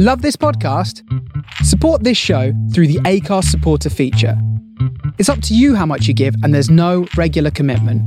Love 0.00 0.22
this 0.22 0.36
podcast? 0.36 1.02
Support 1.64 2.04
this 2.04 2.16
show 2.16 2.52
through 2.72 2.86
the 2.86 3.00
Anchor 3.04 3.42
supporter 3.42 3.90
feature. 3.90 4.40
It's 5.18 5.28
up 5.28 5.42
to 5.42 5.56
you 5.56 5.74
how 5.74 5.86
much 5.86 6.06
you 6.06 6.14
give, 6.14 6.36
and 6.44 6.54
there's 6.54 6.70
no 6.70 7.08
regular 7.16 7.50
commitment. 7.50 8.00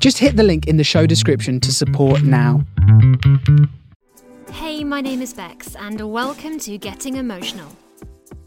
Just 0.00 0.16
hit 0.16 0.36
the 0.36 0.42
link 0.42 0.66
in 0.66 0.78
the 0.78 0.82
show 0.82 1.04
description 1.04 1.60
to 1.60 1.74
support 1.74 2.22
now. 2.22 2.64
Hey, 4.50 4.82
my 4.82 5.02
name 5.02 5.20
is 5.20 5.34
Bex, 5.34 5.76
and 5.76 6.00
welcome 6.10 6.58
to 6.60 6.78
Getting 6.78 7.16
Emotional. 7.16 7.68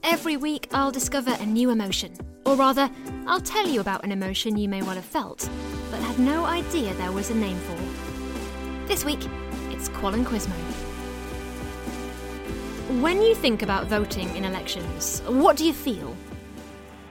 Every 0.02 0.36
week, 0.36 0.68
I'll 0.74 0.90
discover 0.90 1.38
a 1.40 1.46
new 1.46 1.70
emotion. 1.70 2.18
Or 2.44 2.56
rather, 2.56 2.90
I'll 3.28 3.40
tell 3.40 3.68
you 3.68 3.82
about 3.82 4.04
an 4.04 4.12
emotion 4.12 4.58
you 4.58 4.68
may 4.68 4.82
well 4.82 4.96
have 4.96 5.06
felt, 5.06 5.48
but 5.92 6.00
had 6.00 6.18
no 6.18 6.44
idea 6.44 6.96
there 6.96 7.12
was 7.12 7.30
a 7.30 7.36
name 7.36 7.60
for. 7.60 8.88
This 8.88 9.06
week, 9.06 9.20
it's 9.70 9.90
Qualunquismo. 9.90 10.69
When 12.90 13.22
you 13.22 13.36
think 13.36 13.62
about 13.62 13.86
voting 13.86 14.36
in 14.36 14.46
elections, 14.46 15.22
what 15.28 15.58
do 15.58 15.64
you 15.64 15.74
feel? 15.74 16.16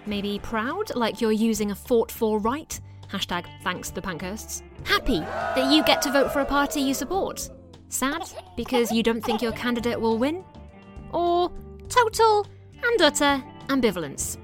Maybe 0.07 0.41
proud, 0.41 0.93
like 0.97 1.21
you're 1.21 1.31
using 1.31 1.71
a 1.71 1.75
fought 1.77 2.11
for 2.11 2.41
right? 2.41 2.81
Hashtag 3.13 3.47
thanks 3.63 3.91
the 3.91 4.03
Pankhursts. 4.03 4.63
Happy 4.83 5.21
that 5.21 5.73
you 5.73 5.85
get 5.85 6.03
to 6.03 6.11
vote 6.11 6.33
for 6.33 6.41
a 6.41 6.45
party 6.45 6.81
you 6.81 6.95
support? 6.95 7.49
Sad 7.91 8.23
because 8.57 8.91
you 8.91 9.05
don't 9.05 9.25
think 9.25 9.41
your 9.41 9.53
candidate 9.53 10.01
will 10.01 10.19
win? 10.19 10.45
Or 11.13 11.53
total 11.89 12.49
and 12.83 13.01
utter 13.01 13.41
ambivalence? 13.69 14.37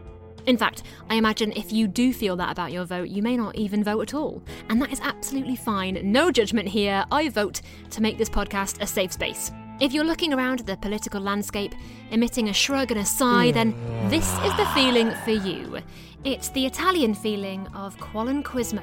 In 0.47 0.57
fact, 0.57 0.85
I 1.11 1.17
imagine 1.17 1.51
if 1.57 1.73
you 1.73 1.89
do 1.89 2.13
feel 2.13 2.37
that 2.37 2.53
about 2.53 2.71
your 2.71 2.85
vote, 2.85 3.09
you 3.09 3.25
may 3.25 3.37
not 3.37 3.57
even 3.57 3.83
vote 3.83 4.03
at 4.03 4.15
all. 4.15 4.41
And 4.69 4.81
that 4.81 4.93
is 4.93 5.01
absolutely 5.01 5.57
fine. 5.57 5.99
No 6.05 6.31
judgment 6.31 6.69
here. 6.69 7.05
I 7.11 7.29
vote 7.29 7.61
to 7.91 8.01
make 8.01 8.19
this 8.19 8.31
podcast 8.31 8.81
a 8.81 8.87
safe 8.87 9.13
space. 9.13 9.51
If 9.85 9.93
you're 9.93 10.03
looking 10.03 10.33
around 10.33 10.61
at 10.61 10.67
the 10.67 10.79
political 10.79 11.21
landscape, 11.21 11.75
emitting 12.11 12.49
a 12.49 12.55
shrug 12.55 12.91
and 12.91 13.01
a 13.01 13.05
sigh, 13.05 13.51
then 13.51 13.75
this 14.09 14.33
is 14.39 14.57
the 14.57 14.65
feeling 14.75 15.11
for 15.25 15.33
you. 15.33 15.79
It's 16.25 16.49
the 16.49 16.65
Italian 16.65 17.13
feeling 17.13 17.67
of 17.75 17.95
Qualunquismo. 17.99 18.83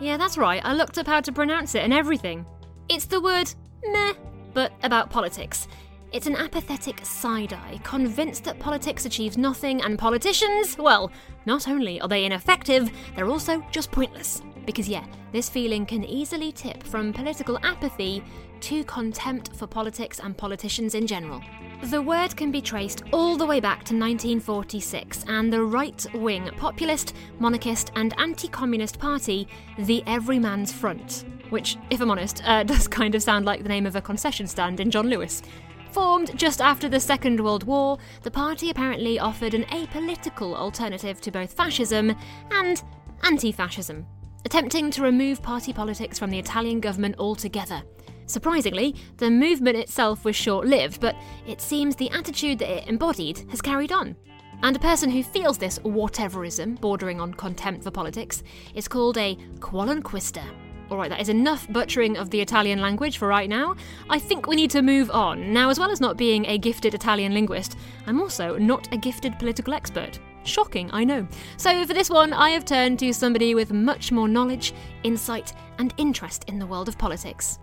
Yeah, 0.00 0.16
that's 0.16 0.36
right, 0.36 0.60
I 0.64 0.74
looked 0.74 0.98
up 0.98 1.06
how 1.06 1.20
to 1.20 1.30
pronounce 1.30 1.76
it 1.76 1.84
and 1.84 1.92
everything. 1.92 2.44
It's 2.88 3.06
the 3.06 3.20
word 3.20 3.54
meh, 3.92 4.14
but 4.52 4.72
about 4.82 5.08
politics. 5.08 5.68
It's 6.10 6.26
an 6.26 6.34
apathetic 6.34 7.06
side 7.06 7.52
eye, 7.52 7.78
convinced 7.84 8.42
that 8.42 8.58
politics 8.58 9.06
achieves 9.06 9.38
nothing, 9.38 9.80
and 9.82 10.00
politicians, 10.00 10.76
well, 10.76 11.12
not 11.46 11.68
only 11.68 12.00
are 12.00 12.08
they 12.08 12.24
ineffective, 12.24 12.90
they're 13.14 13.28
also 13.28 13.64
just 13.70 13.92
pointless. 13.92 14.42
Because, 14.66 14.88
yeah, 14.88 15.06
this 15.30 15.48
feeling 15.48 15.86
can 15.86 16.02
easily 16.02 16.50
tip 16.50 16.82
from 16.82 17.12
political 17.12 17.56
apathy 17.62 18.24
to 18.60 18.84
contempt 18.84 19.54
for 19.56 19.66
politics 19.66 20.20
and 20.20 20.36
politicians 20.36 20.94
in 20.94 21.06
general. 21.06 21.42
The 21.84 22.02
word 22.02 22.36
can 22.36 22.50
be 22.50 22.60
traced 22.60 23.04
all 23.10 23.36
the 23.38 23.46
way 23.46 23.58
back 23.58 23.78
to 23.84 23.98
1946 23.98 25.24
and 25.28 25.50
the 25.50 25.62
right 25.62 26.06
wing 26.12 26.50
populist, 26.58 27.14
monarchist, 27.38 27.90
and 27.96 28.14
anti 28.18 28.48
communist 28.48 28.98
party, 28.98 29.48
the 29.78 30.02
Everyman's 30.06 30.72
Front, 30.72 31.24
which, 31.48 31.78
if 31.88 32.02
I'm 32.02 32.10
honest, 32.10 32.42
uh, 32.44 32.62
does 32.64 32.86
kind 32.86 33.14
of 33.14 33.22
sound 33.22 33.46
like 33.46 33.62
the 33.62 33.68
name 33.70 33.86
of 33.86 33.96
a 33.96 34.02
concession 34.02 34.46
stand 34.46 34.78
in 34.78 34.90
John 34.90 35.08
Lewis. 35.08 35.42
Formed 35.90 36.38
just 36.38 36.60
after 36.60 36.88
the 36.88 37.00
Second 37.00 37.40
World 37.40 37.64
War, 37.64 37.98
the 38.22 38.30
party 38.30 38.70
apparently 38.70 39.18
offered 39.18 39.54
an 39.54 39.64
apolitical 39.64 40.54
alternative 40.54 41.20
to 41.22 41.30
both 41.30 41.54
fascism 41.54 42.14
and 42.52 42.82
anti 43.24 43.52
fascism, 43.52 44.06
attempting 44.44 44.90
to 44.92 45.02
remove 45.02 45.42
party 45.42 45.72
politics 45.72 46.18
from 46.18 46.30
the 46.30 46.38
Italian 46.38 46.78
government 46.78 47.16
altogether. 47.18 47.82
Surprisingly, 48.30 48.94
the 49.16 49.30
movement 49.30 49.76
itself 49.76 50.24
was 50.24 50.36
short 50.36 50.66
lived, 50.66 51.00
but 51.00 51.16
it 51.46 51.60
seems 51.60 51.96
the 51.96 52.10
attitude 52.10 52.60
that 52.60 52.70
it 52.70 52.88
embodied 52.88 53.44
has 53.50 53.60
carried 53.60 53.90
on. 53.90 54.16
And 54.62 54.76
a 54.76 54.80
person 54.80 55.10
who 55.10 55.22
feels 55.22 55.58
this 55.58 55.78
whateverism, 55.80 56.80
bordering 56.80 57.20
on 57.20 57.34
contempt 57.34 57.82
for 57.82 57.90
politics, 57.90 58.42
is 58.74 58.86
called 58.86 59.18
a 59.18 59.36
qualunquista. 59.58 60.44
Alright, 60.90 61.10
that 61.10 61.20
is 61.20 61.28
enough 61.28 61.68
butchering 61.72 62.16
of 62.16 62.30
the 62.30 62.40
Italian 62.40 62.80
language 62.80 63.18
for 63.18 63.26
right 63.26 63.48
now. 63.48 63.74
I 64.08 64.18
think 64.18 64.46
we 64.46 64.56
need 64.56 64.70
to 64.70 64.82
move 64.82 65.10
on. 65.10 65.52
Now, 65.52 65.70
as 65.70 65.78
well 65.78 65.90
as 65.90 66.00
not 66.00 66.16
being 66.16 66.46
a 66.46 66.58
gifted 66.58 66.94
Italian 66.94 67.32
linguist, 67.32 67.76
I'm 68.06 68.20
also 68.20 68.58
not 68.58 68.92
a 68.92 68.96
gifted 68.96 69.38
political 69.38 69.72
expert. 69.72 70.18
Shocking, 70.44 70.90
I 70.92 71.04
know. 71.04 71.26
So, 71.56 71.84
for 71.86 71.94
this 71.94 72.10
one, 72.10 72.32
I 72.32 72.50
have 72.50 72.64
turned 72.64 72.98
to 73.00 73.12
somebody 73.12 73.54
with 73.54 73.72
much 73.72 74.10
more 74.10 74.28
knowledge, 74.28 74.72
insight, 75.04 75.52
and 75.78 75.94
interest 75.96 76.44
in 76.48 76.58
the 76.58 76.66
world 76.66 76.88
of 76.88 76.98
politics. 76.98 77.58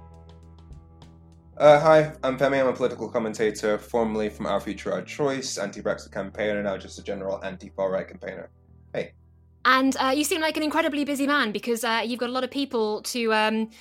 Uh, 1.59 1.79
hi, 1.79 2.13
I'm 2.22 2.38
Femi. 2.38 2.59
I'm 2.59 2.68
a 2.68 2.73
political 2.73 3.09
commentator, 3.09 3.79
formerly 3.79 4.29
from 4.29 4.45
Our 4.45 4.59
Future 4.59 4.94
Our 4.94 5.01
Choice, 5.01 5.57
anti-Brexit 5.57 6.12
campaigner, 6.12 6.62
now 6.62 6.78
just 6.78 7.00
a 7.00 7.03
general 7.03 7.44
anti-far 7.44 7.90
right 7.90 8.07
campaigner. 8.07 8.51
Hey. 8.94 9.13
And 9.66 9.97
uh, 9.97 10.13
you 10.16 10.23
seem 10.23 10.40
like 10.40 10.56
an 10.57 10.62
incredibly 10.62 11.03
busy 11.03 11.25
man 11.25 11.51
because 11.51 11.84
uh, 11.84 12.03
you've 12.06 12.19
got 12.19 12.29
a 12.29 12.31
lot 12.31 12.44
of 12.44 12.51
people 12.51 13.01
to 13.03 13.34
um, 13.34 13.72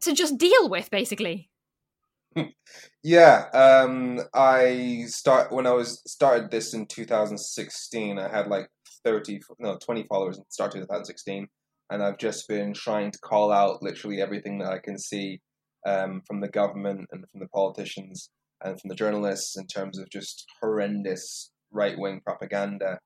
to 0.00 0.12
just 0.12 0.38
deal 0.38 0.68
with, 0.68 0.90
basically. 0.90 1.48
yeah, 3.04 3.44
um, 3.54 4.22
I 4.34 5.04
start 5.06 5.52
when 5.52 5.68
I 5.68 5.72
was 5.72 6.02
started 6.10 6.50
this 6.50 6.74
in 6.74 6.86
2016. 6.86 8.18
I 8.18 8.28
had 8.28 8.48
like 8.48 8.68
30, 9.04 9.40
no, 9.60 9.78
20 9.78 10.04
followers 10.08 10.38
and 10.38 10.46
started 10.48 10.80
2016, 10.80 11.46
and 11.90 12.02
I've 12.02 12.18
just 12.18 12.48
been 12.48 12.74
trying 12.74 13.12
to 13.12 13.18
call 13.20 13.52
out 13.52 13.84
literally 13.84 14.20
everything 14.20 14.58
that 14.58 14.72
I 14.72 14.78
can 14.78 14.98
see 14.98 15.40
um, 15.86 16.22
from 16.26 16.40
the 16.40 16.48
government 16.48 17.08
and 17.12 17.24
from 17.30 17.40
the 17.40 17.48
politicians 17.48 18.30
and 18.62 18.80
from 18.80 18.88
the 18.88 18.94
journalists 18.94 19.56
in 19.56 19.66
terms 19.66 19.98
of 19.98 20.08
just 20.10 20.46
horrendous 20.60 21.50
right 21.72 21.98
wing 21.98 22.20
propaganda. 22.24 22.98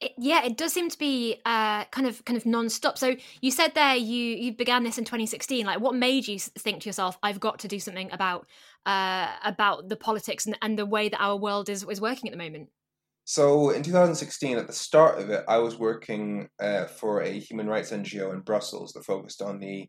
It, 0.00 0.12
yeah, 0.18 0.44
it 0.44 0.56
does 0.56 0.72
seem 0.72 0.88
to 0.90 0.98
be 0.98 1.40
uh, 1.44 1.84
kind 1.86 2.06
of 2.06 2.24
kind 2.24 2.36
of 2.36 2.46
non-stop. 2.46 2.98
So 2.98 3.16
you 3.40 3.50
said 3.50 3.74
there 3.74 3.94
you 3.94 4.34
you 4.34 4.52
began 4.52 4.82
this 4.82 4.98
in 4.98 5.04
2016. 5.04 5.64
Like, 5.64 5.80
what 5.80 5.94
made 5.94 6.26
you 6.26 6.38
think 6.38 6.82
to 6.82 6.88
yourself, 6.88 7.16
"I've 7.22 7.40
got 7.40 7.60
to 7.60 7.68
do 7.68 7.78
something 7.78 8.10
about 8.12 8.46
uh, 8.86 9.28
about 9.44 9.88
the 9.88 9.96
politics 9.96 10.46
and, 10.46 10.58
and 10.62 10.78
the 10.78 10.86
way 10.86 11.08
that 11.08 11.20
our 11.20 11.36
world 11.36 11.68
is 11.68 11.84
is 11.84 12.00
working 12.00 12.28
at 12.28 12.32
the 12.32 12.42
moment"? 12.42 12.70
So 13.26 13.70
in 13.70 13.82
2016, 13.82 14.58
at 14.58 14.66
the 14.66 14.72
start 14.72 15.18
of 15.18 15.30
it, 15.30 15.44
I 15.48 15.56
was 15.56 15.78
working 15.78 16.48
uh, 16.60 16.84
for 16.84 17.22
a 17.22 17.38
human 17.38 17.66
rights 17.68 17.90
NGO 17.90 18.34
in 18.34 18.40
Brussels 18.40 18.92
that 18.92 19.04
focused 19.04 19.40
on 19.40 19.60
the 19.60 19.88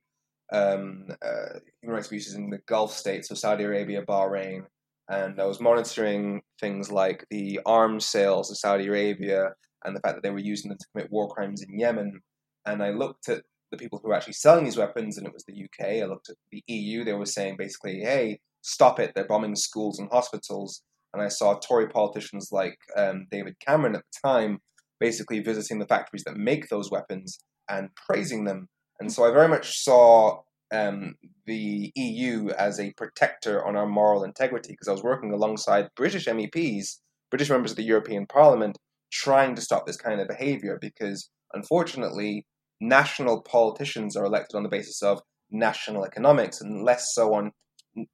um, 0.52 1.08
uh, 1.26 1.60
human 1.82 1.96
rights 1.96 2.08
abuses 2.08 2.36
in 2.36 2.50
the 2.50 2.60
Gulf 2.68 2.94
states, 2.94 3.30
so 3.30 3.36
Saudi 3.36 3.64
Arabia, 3.64 4.04
Bahrain, 4.04 4.66
and 5.10 5.40
I 5.40 5.46
was 5.46 5.60
monitoring 5.60 6.42
things 6.60 6.92
like 6.92 7.26
the 7.30 7.60
arms 7.66 8.06
sales 8.06 8.50
to 8.50 8.56
Saudi 8.56 8.88
Arabia 8.88 9.54
and 9.84 9.96
the 9.96 10.00
fact 10.00 10.16
that 10.16 10.24
they 10.24 10.32
were 10.32 10.40
using 10.40 10.70
them 10.70 10.78
to 10.80 10.88
commit 10.92 11.12
war 11.12 11.30
crimes 11.30 11.62
in 11.62 11.80
Yemen. 11.80 12.20
And 12.66 12.82
I 12.82 12.90
looked 12.90 13.30
at 13.30 13.44
the 13.72 13.78
people 13.78 14.00
who 14.02 14.10
were 14.10 14.16
actually 14.16 14.34
selling 14.34 14.66
these 14.66 14.78
weapons, 14.78 15.18
and 15.18 15.28
it 15.28 15.34
was 15.34 15.44
the 15.46 15.64
UK. 15.64 16.04
I 16.04 16.06
looked 16.06 16.30
at 16.30 16.38
the 16.52 16.64
EU. 16.68 17.04
They 17.04 17.14
were 17.14 17.26
saying 17.26 17.58
basically, 17.58 18.00
"Hey, 18.00 18.40
stop 18.62 19.00
it! 19.00 19.12
They're 19.14 19.28
bombing 19.28 19.56
schools 19.56 20.00
and 20.00 20.10
hospitals." 20.12 20.82
And 21.14 21.22
I 21.22 21.28
saw 21.30 21.56
Tory 21.56 21.88
politicians 21.88 22.50
like 22.52 22.78
um, 22.98 23.28
David 23.32 23.56
Cameron 23.66 23.96
at 23.96 24.04
the 24.04 24.28
time 24.28 24.60
basically 25.00 25.40
visiting 25.40 25.80
the 25.80 25.88
factories 25.88 26.24
that 26.24 26.38
make 26.38 26.68
those 26.68 26.92
weapons 26.92 27.40
and 27.70 27.90
praising 27.96 28.44
them 28.44 28.68
and 29.00 29.12
so 29.12 29.26
I 29.26 29.32
very 29.32 29.48
much 29.48 29.84
saw 29.84 30.42
um, 30.72 31.16
the 31.46 31.92
EU 31.96 32.50
as 32.58 32.80
a 32.80 32.94
protector 32.94 33.66
on 33.66 33.76
our 33.76 33.86
moral 33.86 34.24
integrity 34.24 34.74
because 34.74 34.88
I 34.88 34.92
was 34.92 35.04
working 35.04 35.32
alongside 35.32 35.90
British 35.96 36.26
MEPs, 36.26 37.00
British 37.30 37.50
members 37.50 37.72
of 37.72 37.78
the 37.78 37.84
European 37.84 38.26
Parliament, 38.26 38.78
trying 39.12 39.56
to 39.56 39.62
stop 39.62 39.86
this 39.86 39.98
kind 39.98 40.20
of 40.20 40.28
behavior 40.28 40.78
because 40.82 41.30
unfortunately, 41.54 42.46
national 42.82 43.42
politicians 43.42 44.16
are 44.16 44.26
elected 44.26 44.56
on 44.56 44.64
the 44.64 44.70
basis 44.70 45.02
of 45.02 45.22
national 45.52 46.04
economics 46.04 46.62
and 46.62 46.84
less 46.84 47.14
so 47.14 47.34
on 47.34 47.52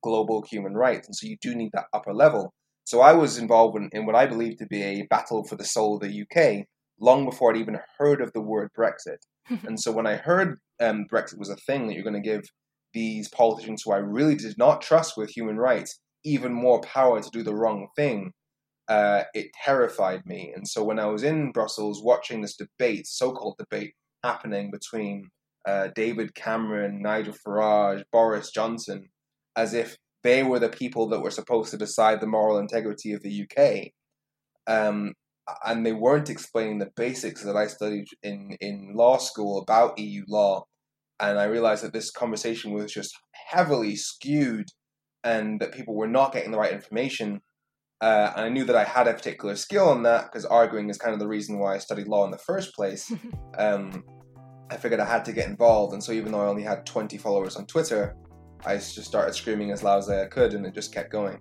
global 0.04 0.44
human 0.50 0.74
rights. 0.74 1.08
And 1.08 1.16
so 1.16 1.28
you 1.28 1.38
do 1.42 1.56
need 1.56 1.72
that 1.74 1.86
upper 1.94 2.14
level. 2.14 2.54
So 2.84 3.02
I 3.02 3.14
was 3.14 3.38
involved 3.38 3.78
in, 3.78 3.90
in 3.94 4.06
what 4.06 4.16
I 4.16 4.26
believe 4.26 4.58
to 4.58 4.68
be 4.68 4.84
a 4.84 5.08
battle 5.10 5.44
for 5.44 5.56
the 5.56 5.66
soul 5.66 5.96
of 5.96 6.02
the 6.02 6.24
UK 6.24 6.66
long 7.00 7.26
before 7.26 7.52
I'd 7.52 7.60
even 7.60 7.80
heard 7.98 8.22
of 8.22 8.32
the 8.34 8.42
word 8.42 8.70
Brexit. 8.78 9.18
and 9.64 9.80
so 9.80 9.92
when 9.92 10.06
I 10.06 10.16
heard 10.16 10.60
um, 10.82 11.06
Brexit 11.12 11.40
was 11.40 11.50
a 11.50 11.56
thing 11.56 11.88
that 11.88 11.94
you're 11.94 12.04
going 12.04 12.22
to 12.22 12.30
give 12.30 12.44
these 12.94 13.30
politicians 13.30 13.84
who 13.84 13.94
I 13.94 13.98
really 13.98 14.36
did 14.36 14.58
not 14.58 14.82
trust 14.82 15.16
with 15.16 15.30
human 15.30 15.58
rights 15.58 16.00
even 16.24 16.54
more 16.54 16.82
power 16.82 17.22
to 17.22 17.30
do 17.32 17.44
the 17.44 17.56
wrong 17.56 17.88
thing, 17.96 18.32
uh, 18.88 19.24
it 19.34 19.48
terrified 19.64 20.26
me. 20.26 20.54
And 20.56 20.68
so 20.68 20.84
when 20.84 21.00
I 21.00 21.06
was 21.06 21.24
in 21.24 21.52
Brussels 21.52 22.04
watching 22.04 22.42
this 22.42 22.58
debate, 22.58 23.08
so 23.08 23.32
called 23.32 23.56
debate, 23.58 23.94
happening 24.24 24.72
between 24.72 25.30
uh, 25.68 25.88
David 25.96 26.36
Cameron, 26.36 27.02
Nigel 27.02 27.36
Farage, 27.46 28.04
Boris 28.12 28.52
Johnson, 28.52 29.10
as 29.56 29.74
if 29.74 29.96
they 30.24 30.44
were 30.44 30.60
the 30.60 30.70
people 30.70 31.10
that 31.10 31.22
were 31.22 31.32
supposed 31.32 31.72
to 31.72 31.78
decide 31.78 32.20
the 32.20 32.28
moral 32.28 32.60
integrity 32.60 33.14
of 33.14 33.22
the 33.24 33.46
UK. 33.46 33.92
Um, 34.68 35.14
and 35.66 35.86
they 35.86 35.94
weren't 35.94 36.30
explaining 36.30 36.78
the 36.78 36.92
basics 36.96 37.44
that 37.44 37.56
I 37.56 37.68
studied 37.68 38.06
in, 38.22 38.56
in 38.62 38.94
law 38.94 39.18
school 39.18 39.60
about 39.60 39.98
EU 39.98 40.24
law 40.28 40.66
and 41.22 41.40
I 41.40 41.46
realized 41.46 41.84
that 41.84 41.94
this 41.94 42.12
conversation 42.12 42.74
was 42.74 42.92
just 42.92 43.16
heavily 43.32 43.96
skewed 43.96 44.68
and 45.24 45.60
that 45.62 45.72
people 45.72 45.96
were 45.96 46.08
not 46.08 46.34
getting 46.34 46.52
the 46.52 46.58
right 46.58 46.74
information. 46.74 47.42
Uh, 48.02 48.34
and 48.36 48.46
I 48.46 48.50
knew 48.50 48.64
that 48.66 48.76
I 48.76 48.84
had 48.84 49.08
a 49.08 49.14
particular 49.14 49.56
skill 49.56 49.88
on 49.88 50.02
that 50.04 50.26
because 50.26 50.46
arguing 50.46 50.90
is 50.90 50.98
kind 50.98 51.14
of 51.14 51.20
the 51.20 51.28
reason 51.28 51.60
why 51.60 51.76
I 51.76 51.78
studied 51.78 52.08
law 52.08 52.26
in 52.26 52.32
the 52.32 52.38
first 52.40 52.74
place. 52.74 53.12
um, 53.58 54.04
I 54.72 54.78
figured 54.78 55.00
I 55.00 55.06
had 55.06 55.24
to 55.26 55.34
get 55.34 55.48
involved, 55.48 55.94
and 55.94 56.04
so 56.04 56.12
even 56.12 56.32
though 56.32 56.42
I 56.42 56.48
only 56.48 56.64
had 56.64 56.86
20 56.86 57.18
followers 57.18 57.56
on 57.56 57.68
Twitter, 57.68 58.16
I 58.66 58.76
just 58.76 59.04
started 59.04 59.36
screaming 59.36 59.72
as 59.72 59.84
loud 59.84 60.00
as 60.00 60.10
I 60.10 60.26
could, 60.28 60.54
and 60.54 60.66
it 60.66 60.74
just 60.74 60.94
kept 60.94 61.12
going. 61.12 61.40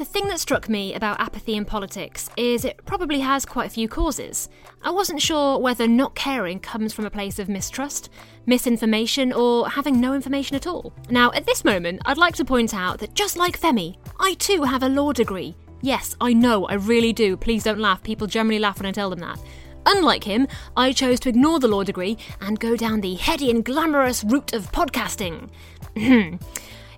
The 0.00 0.06
thing 0.06 0.28
that 0.28 0.40
struck 0.40 0.70
me 0.70 0.94
about 0.94 1.20
apathy 1.20 1.56
in 1.56 1.66
politics 1.66 2.30
is 2.38 2.64
it 2.64 2.86
probably 2.86 3.20
has 3.20 3.44
quite 3.44 3.66
a 3.66 3.74
few 3.74 3.86
causes. 3.86 4.48
I 4.80 4.90
wasn't 4.90 5.20
sure 5.20 5.58
whether 5.58 5.86
not 5.86 6.14
caring 6.14 6.58
comes 6.58 6.94
from 6.94 7.04
a 7.04 7.10
place 7.10 7.38
of 7.38 7.50
mistrust, 7.50 8.08
misinformation, 8.46 9.30
or 9.30 9.68
having 9.68 10.00
no 10.00 10.14
information 10.14 10.56
at 10.56 10.66
all. 10.66 10.94
Now, 11.10 11.32
at 11.32 11.44
this 11.44 11.66
moment, 11.66 12.00
I'd 12.06 12.16
like 12.16 12.34
to 12.36 12.46
point 12.46 12.72
out 12.72 12.98
that 13.00 13.12
just 13.12 13.36
like 13.36 13.60
Femi, 13.60 13.98
I 14.18 14.36
too 14.38 14.62
have 14.62 14.82
a 14.82 14.88
law 14.88 15.12
degree. 15.12 15.54
Yes, 15.82 16.16
I 16.18 16.32
know, 16.32 16.64
I 16.64 16.76
really 16.76 17.12
do. 17.12 17.36
Please 17.36 17.64
don't 17.64 17.78
laugh. 17.78 18.02
People 18.02 18.26
generally 18.26 18.58
laugh 18.58 18.78
when 18.78 18.86
I 18.86 18.92
tell 18.92 19.10
them 19.10 19.18
that. 19.18 19.38
Unlike 19.84 20.24
him, 20.24 20.48
I 20.78 20.92
chose 20.94 21.20
to 21.20 21.28
ignore 21.28 21.60
the 21.60 21.68
law 21.68 21.84
degree 21.84 22.16
and 22.40 22.58
go 22.58 22.74
down 22.74 23.02
the 23.02 23.16
heady 23.16 23.50
and 23.50 23.62
glamorous 23.62 24.24
route 24.24 24.54
of 24.54 24.72
podcasting. 24.72 25.50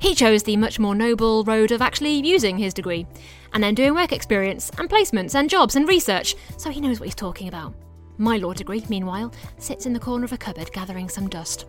He 0.02 0.16
chose 0.16 0.43
the 0.43 0.56
much 0.56 0.81
more 0.81 0.96
noble 0.96 1.44
road 1.44 1.70
of 1.70 1.81
actually 1.81 2.26
using 2.26 2.58
his 2.58 2.75
degree, 2.75 3.06
and 3.52 3.62
then 3.62 3.76
doing 3.76 3.94
work 3.94 4.10
experience, 4.10 4.69
and 4.76 4.90
placements, 4.90 5.37
and 5.37 5.49
jobs, 5.49 5.76
and 5.76 5.87
research, 5.87 6.34
so 6.56 6.70
he 6.70 6.81
knows 6.81 6.99
what 6.99 7.06
he's 7.06 7.14
talking 7.14 7.46
about. 7.46 7.72
My 8.19 8.37
law 8.37 8.52
degree, 8.52 8.84
meanwhile, 8.88 9.32
sits 9.58 9.87
in 9.87 9.93
the 9.93 10.00
corner 10.00 10.25
of 10.25 10.32
a 10.32 10.37
cupboard 10.37 10.72
gathering 10.72 11.08
some 11.08 11.28
dust. 11.28 11.66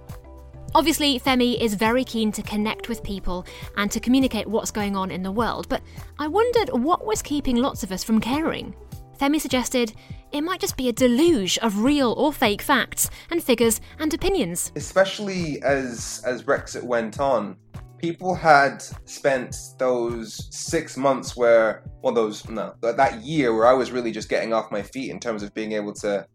Obviously, 0.73 1.19
Femi 1.19 1.61
is 1.61 1.75
very 1.75 2.03
keen 2.03 2.31
to 2.31 2.41
connect 2.41 2.89
with 2.89 3.03
people 3.03 3.45
and 3.77 3.91
to 3.91 3.99
communicate 3.99 4.47
what's 4.47 4.71
going 4.71 4.95
on 4.95 5.11
in 5.11 5.21
the 5.21 5.31
world, 5.31 5.69
but 5.69 5.83
I 6.17 6.27
wondered 6.27 6.69
what 6.69 7.05
was 7.05 7.21
keeping 7.21 7.57
lots 7.57 7.83
of 7.83 7.91
us 7.91 8.03
from 8.03 8.19
caring. 8.19 8.73
Femi 9.21 9.39
suggested 9.39 9.93
it 10.31 10.41
might 10.41 10.59
just 10.59 10.75
be 10.75 10.89
a 10.89 10.93
deluge 10.93 11.59
of 11.59 11.83
real 11.83 12.13
or 12.13 12.33
fake 12.33 12.63
facts 12.63 13.11
and 13.29 13.43
figures 13.43 13.79
and 13.99 14.11
opinions. 14.11 14.71
Especially 14.75 15.61
as 15.61 16.23
as 16.25 16.41
Brexit 16.41 16.81
went 16.81 17.19
on, 17.19 17.57
people 18.03 18.35
had 18.35 18.83
spent 19.05 19.55
those 19.79 20.49
six 20.53 20.97
months 20.97 21.37
where, 21.37 21.85
well, 22.01 22.13
those 22.13 22.45
no, 22.49 22.75
that 22.81 23.23
year 23.23 23.55
where 23.55 23.65
I 23.65 23.71
was 23.71 23.91
really 23.91 24.11
just 24.11 24.27
getting 24.27 24.51
off 24.51 24.73
my 24.73 24.81
feet 24.81 25.09
in 25.09 25.21
terms 25.21 25.41
of 25.41 25.53
being 25.53 25.71
able 25.71 25.93
to 25.93 26.27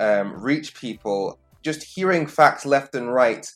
um, 0.00 0.42
reach 0.42 0.74
people, 0.74 1.38
just 1.62 1.84
hearing 1.84 2.26
facts 2.26 2.66
left 2.66 2.96
and 2.96 3.14
right, 3.14 3.48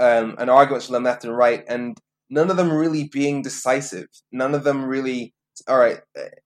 um, 0.00 0.34
and 0.38 0.50
arguments 0.50 0.86
from 0.86 0.94
them 0.94 1.04
left 1.04 1.22
and 1.22 1.36
right, 1.36 1.62
and 1.68 1.96
none 2.28 2.50
of 2.50 2.56
them 2.56 2.72
really 2.72 3.04
being 3.04 3.40
decisive. 3.40 4.08
None 4.32 4.52
of 4.52 4.64
them 4.64 4.84
really. 4.84 5.32
All 5.68 5.78
right, 5.78 6.00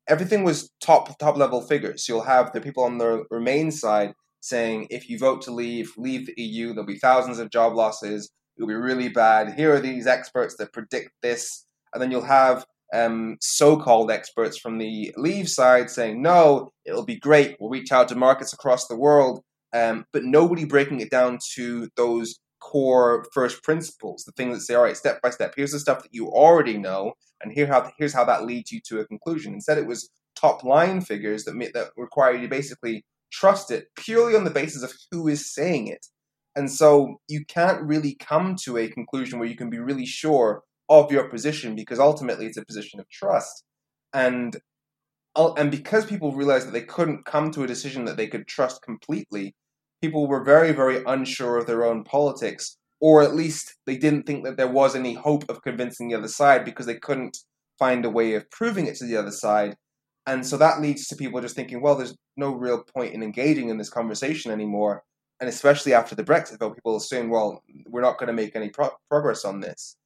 everything 0.06 0.44
was 0.44 0.70
top 0.82 1.18
top 1.18 1.38
level 1.38 1.62
figures. 1.62 2.06
You'll 2.06 2.20
have 2.20 2.52
the 2.52 2.60
people 2.60 2.84
on 2.84 2.98
the 2.98 3.24
Remain 3.30 3.70
side 3.70 4.12
saying, 4.40 4.88
if 4.90 5.08
you 5.08 5.18
vote 5.18 5.40
to 5.42 5.52
leave, 5.52 5.94
leave 5.96 6.26
the 6.26 6.34
EU, 6.36 6.74
there'll 6.74 6.84
be 6.84 6.98
thousands 6.98 7.38
of 7.38 7.48
job 7.48 7.72
losses 7.72 8.30
it'll 8.56 8.68
be 8.68 8.74
really 8.74 9.08
bad. 9.08 9.54
Here 9.54 9.74
are 9.74 9.80
these 9.80 10.06
experts 10.06 10.56
that 10.56 10.72
predict 10.72 11.10
this, 11.22 11.66
and 11.92 12.02
then 12.02 12.10
you'll 12.10 12.24
have 12.24 12.64
um, 12.94 13.36
so-called 13.40 14.10
experts 14.10 14.58
from 14.58 14.78
the 14.78 15.12
leave 15.16 15.48
side 15.48 15.90
saying, 15.90 16.22
"No, 16.22 16.70
it'll 16.84 17.04
be 17.04 17.18
great. 17.18 17.56
We'll 17.58 17.70
reach 17.70 17.92
out 17.92 18.08
to 18.08 18.14
markets 18.14 18.52
across 18.52 18.86
the 18.86 18.96
world," 18.96 19.42
um, 19.72 20.04
but 20.12 20.24
nobody 20.24 20.64
breaking 20.64 21.00
it 21.00 21.10
down 21.10 21.38
to 21.54 21.88
those 21.96 22.38
core 22.60 23.26
first 23.32 23.62
principles, 23.62 24.24
the 24.24 24.32
things 24.32 24.56
that 24.56 24.64
say, 24.64 24.74
"All 24.74 24.84
right, 24.84 24.96
step 24.96 25.20
by 25.22 25.30
step. 25.30 25.54
Here's 25.56 25.72
the 25.72 25.80
stuff 25.80 26.02
that 26.02 26.14
you 26.14 26.28
already 26.28 26.78
know, 26.78 27.12
and 27.42 27.52
here 27.52 27.66
how 27.66 27.90
here's 27.98 28.14
how 28.14 28.24
that 28.24 28.44
leads 28.44 28.72
you 28.72 28.80
to 28.88 29.00
a 29.00 29.06
conclusion." 29.06 29.54
Instead, 29.54 29.78
it 29.78 29.86
was 29.86 30.08
top 30.36 30.62
line 30.64 31.00
figures 31.00 31.44
that 31.44 31.54
that 31.74 31.90
require 31.96 32.34
you 32.34 32.42
to 32.42 32.48
basically 32.48 33.04
trust 33.32 33.70
it 33.70 33.88
purely 33.96 34.36
on 34.36 34.44
the 34.44 34.50
basis 34.50 34.82
of 34.82 34.92
who 35.10 35.28
is 35.28 35.52
saying 35.52 35.88
it. 35.88 36.06
And 36.56 36.70
so 36.70 37.20
you 37.28 37.44
can't 37.46 37.82
really 37.82 38.16
come 38.18 38.56
to 38.64 38.78
a 38.78 38.88
conclusion 38.88 39.38
where 39.38 39.48
you 39.48 39.56
can 39.56 39.70
be 39.70 39.78
really 39.78 40.06
sure 40.06 40.62
of 40.88 41.12
your 41.12 41.28
position 41.28 41.76
because 41.76 41.98
ultimately 41.98 42.46
it's 42.46 42.56
a 42.56 42.64
position 42.64 42.98
of 42.98 43.08
trust. 43.10 43.64
And 44.14 44.56
and 45.36 45.70
because 45.70 46.06
people 46.06 46.32
realized 46.32 46.66
that 46.66 46.72
they 46.72 46.82
couldn't 46.82 47.26
come 47.26 47.50
to 47.50 47.62
a 47.62 47.66
decision 47.66 48.06
that 48.06 48.16
they 48.16 48.26
could 48.26 48.46
trust 48.48 48.82
completely, 48.82 49.54
people 50.00 50.26
were 50.26 50.42
very, 50.42 50.72
very 50.72 51.02
unsure 51.06 51.58
of 51.58 51.66
their 51.66 51.84
own 51.84 52.04
politics, 52.04 52.78
or 53.00 53.22
at 53.22 53.34
least 53.34 53.76
they 53.86 53.98
didn't 53.98 54.22
think 54.24 54.44
that 54.44 54.56
there 54.56 54.68
was 54.68 54.96
any 54.96 55.12
hope 55.12 55.44
of 55.50 55.62
convincing 55.62 56.08
the 56.08 56.14
other 56.14 56.28
side 56.28 56.64
because 56.64 56.86
they 56.86 56.98
couldn't 56.98 57.36
find 57.78 58.04
a 58.06 58.10
way 58.10 58.34
of 58.34 58.50
proving 58.50 58.86
it 58.86 58.96
to 58.96 59.04
the 59.06 59.16
other 59.16 59.30
side. 59.30 59.76
And 60.26 60.46
so 60.46 60.56
that 60.56 60.80
leads 60.80 61.06
to 61.08 61.16
people 61.16 61.40
just 61.42 61.54
thinking, 61.54 61.82
well, 61.82 61.96
there's 61.96 62.16
no 62.38 62.54
real 62.54 62.82
point 62.82 63.12
in 63.14 63.22
engaging 63.22 63.68
in 63.68 63.76
this 63.76 63.90
conversation 63.90 64.50
anymore 64.50 65.02
and 65.40 65.48
especially 65.48 65.92
after 65.92 66.14
the 66.14 66.24
Brexit 66.24 66.58
vote, 66.58 66.74
people 66.74 66.96
assume, 66.96 67.28
well, 67.28 67.62
we're 67.86 68.00
not 68.00 68.18
going 68.18 68.28
to 68.28 68.32
make 68.32 68.56
any 68.56 68.70
pro- 68.70 68.90
progress 69.10 69.44
on 69.44 69.60
this. 69.60 69.96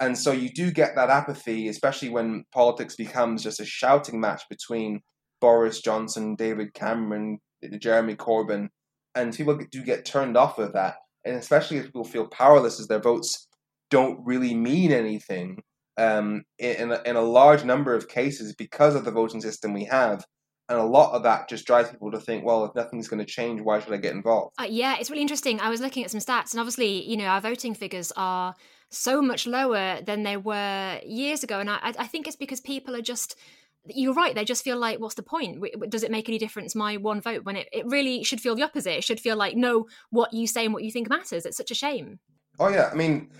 And 0.00 0.16
so 0.16 0.30
you 0.30 0.50
do 0.50 0.70
get 0.70 0.94
that 0.94 1.10
apathy, 1.10 1.68
especially 1.68 2.08
when 2.10 2.44
politics 2.52 2.94
becomes 2.94 3.42
just 3.42 3.60
a 3.60 3.64
shouting 3.64 4.20
match 4.20 4.42
between 4.48 5.00
Boris 5.40 5.80
Johnson, 5.80 6.36
David 6.36 6.72
Cameron, 6.74 7.38
Jeremy 7.78 8.14
Corbyn, 8.14 8.68
and 9.14 9.34
people 9.34 9.58
do 9.70 9.82
get 9.82 10.04
turned 10.04 10.36
off 10.36 10.58
of 10.58 10.72
that. 10.74 10.96
And 11.24 11.36
especially 11.36 11.78
if 11.78 11.86
people 11.86 12.04
feel 12.04 12.28
powerless 12.28 12.78
as 12.78 12.86
their 12.86 13.00
votes 13.00 13.48
don't 13.90 14.20
really 14.24 14.54
mean 14.54 14.92
anything 14.92 15.62
um, 15.96 16.44
in, 16.58 16.92
in 17.04 17.16
a 17.16 17.20
large 17.20 17.64
number 17.64 17.94
of 17.94 18.08
cases 18.08 18.54
because 18.54 18.94
of 18.94 19.04
the 19.04 19.10
voting 19.10 19.40
system 19.40 19.72
we 19.72 19.84
have 19.84 20.24
and 20.68 20.78
a 20.78 20.84
lot 20.84 21.12
of 21.12 21.22
that 21.22 21.48
just 21.48 21.66
drives 21.66 21.90
people 21.90 22.10
to 22.10 22.20
think, 22.20 22.44
well, 22.44 22.64
if 22.64 22.74
nothing's 22.74 23.08
going 23.08 23.20
to 23.20 23.24
change, 23.24 23.60
why 23.60 23.80
should 23.80 23.92
I 23.92 23.96
get 23.96 24.14
involved? 24.14 24.54
Uh, 24.60 24.66
yeah, 24.68 24.96
it's 24.98 25.10
really 25.10 25.22
interesting. 25.22 25.60
I 25.60 25.70
was 25.70 25.80
looking 25.80 26.04
at 26.04 26.10
some 26.10 26.20
stats, 26.20 26.52
and 26.52 26.60
obviously, 26.60 27.08
you 27.08 27.16
know, 27.16 27.26
our 27.26 27.40
voting 27.40 27.74
figures 27.74 28.12
are 28.16 28.54
so 28.90 29.22
much 29.22 29.46
lower 29.46 30.00
than 30.02 30.22
they 30.22 30.36
were 30.36 31.00
years 31.04 31.42
ago, 31.42 31.60
and 31.60 31.70
I, 31.70 31.78
I 31.98 32.06
think 32.06 32.26
it's 32.26 32.36
because 32.36 32.60
people 32.60 32.94
are 32.94 33.02
just. 33.02 33.36
You're 33.90 34.12
right. 34.12 34.34
They 34.34 34.44
just 34.44 34.64
feel 34.64 34.76
like, 34.76 35.00
what's 35.00 35.14
the 35.14 35.22
point? 35.22 35.64
Does 35.88 36.02
it 36.02 36.10
make 36.10 36.28
any 36.28 36.36
difference 36.36 36.74
my 36.74 36.98
one 36.98 37.22
vote? 37.22 37.44
When 37.44 37.56
it, 37.56 37.68
it 37.72 37.86
really 37.86 38.22
should 38.22 38.40
feel 38.40 38.54
the 38.54 38.64
opposite. 38.64 38.98
It 38.98 39.04
should 39.04 39.20
feel 39.20 39.36
like, 39.36 39.56
no, 39.56 39.86
what 40.10 40.34
you 40.34 40.46
say 40.46 40.66
and 40.66 40.74
what 40.74 40.82
you 40.82 40.90
think 40.90 41.08
matters. 41.08 41.46
It's 41.46 41.56
such 41.56 41.70
a 41.70 41.74
shame. 41.74 42.18
Oh 42.58 42.68
yeah, 42.68 42.90
I 42.92 42.94
mean, 42.94 43.30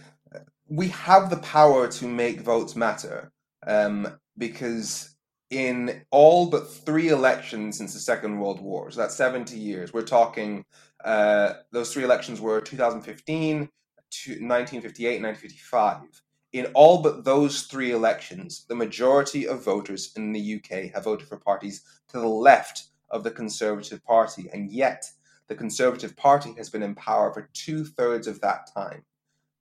we 0.69 0.89
have 0.89 1.29
the 1.29 1.37
power 1.39 1.89
to 1.89 2.07
make 2.07 2.41
votes 2.41 2.77
matter 2.77 3.31
um, 3.67 4.19
because 4.39 5.17
in 5.51 6.03
all 6.11 6.47
but 6.47 6.71
three 6.71 7.09
elections 7.09 7.79
since 7.79 7.95
the 7.95 8.01
Second 8.01 8.39
World 8.39 8.61
War. 8.61 8.91
So 8.91 9.01
that's 9.01 9.15
70 9.17 9.59
years. 9.59 9.93
We're 9.93 10.03
talking, 10.03 10.65
uh, 11.05 11.55
those 11.73 11.93
three 11.93 12.05
elections 12.05 12.41
were 12.41 12.61
2015, 12.61 13.59
1958, 13.61 15.17
and 15.17 15.25
1955. 15.25 16.23
In 16.53 16.67
all 16.75 17.03
but 17.03 17.25
those 17.25 17.63
three 17.63 17.93
elections, 17.93 18.65
the 18.69 18.75
majority 18.75 19.47
of 19.47 19.65
voters 19.65 20.13
in 20.17 20.33
the 20.33 20.57
UK 20.57 20.93
have 20.95 21.05
voted 21.05 21.29
for 21.29 21.37
parties 21.39 21.83
to 22.09 22.19
the 22.19 22.29
left 22.29 22.85
of 23.11 23.23
the 23.23 23.31
Conservative 23.31 24.03
Party, 24.05 24.49
and 24.53 24.71
yet 24.71 25.05
the 25.49 25.55
Conservative 25.55 26.17
Party 26.17 26.53
has 26.57 26.69
been 26.71 26.83
in 26.83 26.95
power 26.95 27.33
for 27.33 27.49
two 27.55 27.85
thirds 27.85 28.27
of 28.27 28.41
that 28.41 28.71
time. 28.75 29.05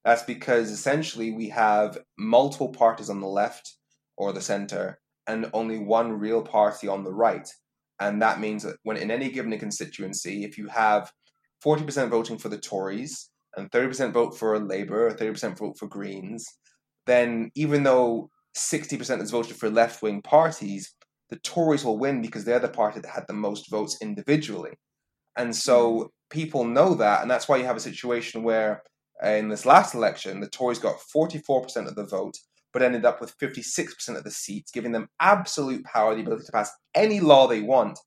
That's 0.04 0.24
because 0.24 0.72
essentially 0.72 1.32
we 1.32 1.50
have 1.50 1.98
multiple 2.18 2.70
parties 2.70 3.10
on 3.10 3.20
the 3.20 3.28
left 3.28 3.76
or 4.16 4.32
the 4.32 4.42
centre 4.42 5.00
and 5.28 5.50
only 5.54 5.80
one 5.80 6.12
real 6.14 6.42
party 6.42 6.88
on 6.88 7.04
the 7.04 7.14
right. 7.14 7.48
And 8.00 8.22
that 8.22 8.40
means 8.40 8.64
that 8.64 8.78
when 8.84 8.98
in 8.98 9.12
any 9.12 9.30
given 9.30 9.58
constituency, 9.58 10.44
if 10.44 10.58
you 10.58 10.68
have 10.68 11.12
40% 11.66 12.10
voting 12.10 12.38
for 12.38 12.50
the 12.50 12.58
Tories 12.58 13.30
and 13.56 13.70
30% 13.72 14.14
vote 14.14 14.38
for 14.38 14.60
Labour 14.60 15.08
or 15.08 15.12
30% 15.12 15.58
vote 15.58 15.78
for 15.78 15.88
Greens, 15.88 16.46
then 17.06 17.50
even 17.56 17.84
though 17.84 18.30
60% 18.56 19.22
is 19.22 19.32
voted 19.32 19.56
for 19.56 19.70
left 19.70 20.02
wing 20.02 20.22
parties, 20.22 20.94
the 21.30 21.38
Tories 21.38 21.84
will 21.84 21.98
win 21.98 22.22
because 22.22 22.46
they're 22.46 22.60
the 22.60 22.70
party 22.70 23.00
that 23.00 23.10
had 23.10 23.26
the 23.28 23.34
most 23.34 23.70
votes 23.70 23.98
individually. 24.02 24.72
And 25.38 25.56
so 25.56 25.94
hmm. 25.96 26.06
people 26.30 26.64
know 26.64 26.94
that, 26.96 27.22
and 27.22 27.32
that's 27.32 27.48
why 27.48 27.58
you 27.58 27.66
have 27.66 27.78
a 27.78 27.82
situation 27.82 28.44
where 28.44 28.84
uh, 29.24 29.30
in 29.30 29.50
this 29.50 29.66
last 29.66 29.96
election, 29.96 30.40
the 30.40 30.50
Tories 30.50 30.80
got 30.80 30.96
44% 31.16 31.88
of 31.88 31.96
the 31.96 32.06
vote, 32.06 32.38
but 32.78 32.86
ended 32.86 33.06
up 33.06 33.20
with 33.20 33.36
56% 33.40 34.18
of 34.18 34.24
the 34.24 34.30
seats, 34.30 34.70
giving 34.70 34.92
them 34.92 35.10
absolute 35.20 35.84
power, 35.84 36.14
the 36.14 36.22
ability 36.22 36.46
to 36.46 36.52
pass 36.52 36.70
any 36.94 37.20
law 37.20 37.48
they 37.48 37.62
want. 37.62 37.98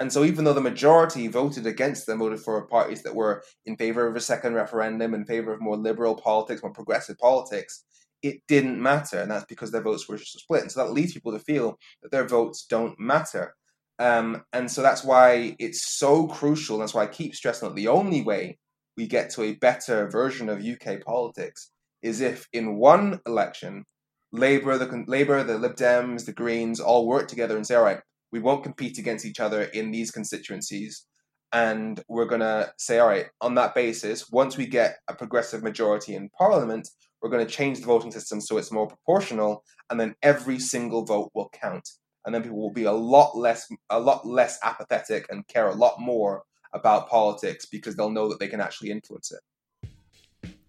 And 0.00 0.12
so, 0.12 0.24
even 0.24 0.44
though 0.44 0.52
the 0.52 0.60
majority 0.60 1.28
voted 1.28 1.68
against 1.68 2.04
them, 2.04 2.18
voted 2.18 2.40
for 2.40 2.66
parties 2.66 3.04
that 3.04 3.14
were 3.14 3.44
in 3.66 3.76
favor 3.76 4.08
of 4.08 4.16
a 4.16 4.20
second 4.20 4.54
referendum, 4.54 5.14
in 5.14 5.24
favor 5.24 5.52
of 5.52 5.60
more 5.60 5.76
liberal 5.76 6.16
politics, 6.16 6.64
more 6.64 6.72
progressive 6.72 7.16
politics, 7.18 7.84
it 8.24 8.40
didn't 8.48 8.82
matter. 8.82 9.20
And 9.20 9.30
that's 9.30 9.44
because 9.44 9.70
their 9.70 9.82
votes 9.82 10.08
were 10.08 10.16
just 10.16 10.36
split. 10.36 10.62
And 10.62 10.72
so 10.72 10.84
that 10.84 10.92
leads 10.92 11.12
people 11.12 11.30
to 11.30 11.38
feel 11.38 11.78
that 12.02 12.10
their 12.10 12.26
votes 12.26 12.66
don't 12.68 12.98
matter. 12.98 13.54
Um, 14.00 14.42
and 14.52 14.68
so 14.68 14.82
that's 14.82 15.04
why 15.04 15.54
it's 15.60 15.96
so 15.96 16.26
crucial. 16.26 16.78
That's 16.78 16.94
why 16.94 17.04
I 17.04 17.06
keep 17.06 17.36
stressing 17.36 17.68
that 17.68 17.76
the 17.76 17.86
only 17.86 18.22
way 18.22 18.58
we 18.96 19.06
get 19.06 19.30
to 19.30 19.44
a 19.44 19.54
better 19.54 20.08
version 20.08 20.48
of 20.48 20.64
UK 20.64 21.04
politics 21.04 21.70
is 22.02 22.20
if 22.20 22.48
in 22.52 22.78
one 22.78 23.20
election 23.24 23.84
Labour, 24.32 24.76
the 24.76 25.04
Labour, 25.06 25.42
the 25.42 25.58
Lib 25.58 25.76
Dems, 25.76 26.26
the 26.26 26.32
Greens 26.32 26.80
all 26.80 27.06
work 27.06 27.28
together 27.28 27.56
and 27.56 27.66
say, 27.66 27.74
all 27.74 27.84
right, 27.84 28.00
we 28.30 28.40
won't 28.40 28.62
compete 28.62 28.98
against 28.98 29.24
each 29.24 29.40
other 29.40 29.62
in 29.62 29.90
these 29.90 30.10
constituencies. 30.10 31.06
And 31.52 32.02
we're 32.08 32.26
going 32.26 32.42
to 32.42 32.70
say, 32.76 32.98
all 32.98 33.08
right, 33.08 33.26
on 33.40 33.54
that 33.54 33.74
basis, 33.74 34.30
once 34.30 34.58
we 34.58 34.66
get 34.66 34.98
a 35.08 35.14
progressive 35.14 35.62
majority 35.62 36.14
in 36.14 36.28
Parliament, 36.30 36.88
we're 37.22 37.30
going 37.30 37.46
to 37.46 37.52
change 37.52 37.80
the 37.80 37.86
voting 37.86 38.12
system 38.12 38.40
so 38.40 38.58
it's 38.58 38.70
more 38.70 38.86
proportional, 38.86 39.64
and 39.90 39.98
then 39.98 40.14
every 40.22 40.58
single 40.58 41.04
vote 41.04 41.30
will 41.34 41.48
count. 41.52 41.88
And 42.26 42.34
then 42.34 42.42
people 42.42 42.60
will 42.60 42.72
be 42.72 42.84
a 42.84 42.92
lot 42.92 43.36
less, 43.36 43.66
a 43.88 43.98
lot 43.98 44.26
less 44.26 44.58
apathetic 44.62 45.26
and 45.30 45.46
care 45.48 45.68
a 45.68 45.74
lot 45.74 45.98
more 45.98 46.42
about 46.74 47.08
politics 47.08 47.64
because 47.64 47.96
they'll 47.96 48.10
know 48.10 48.28
that 48.28 48.38
they 48.38 48.48
can 48.48 48.60
actually 48.60 48.90
influence 48.90 49.32
it. 49.32 49.40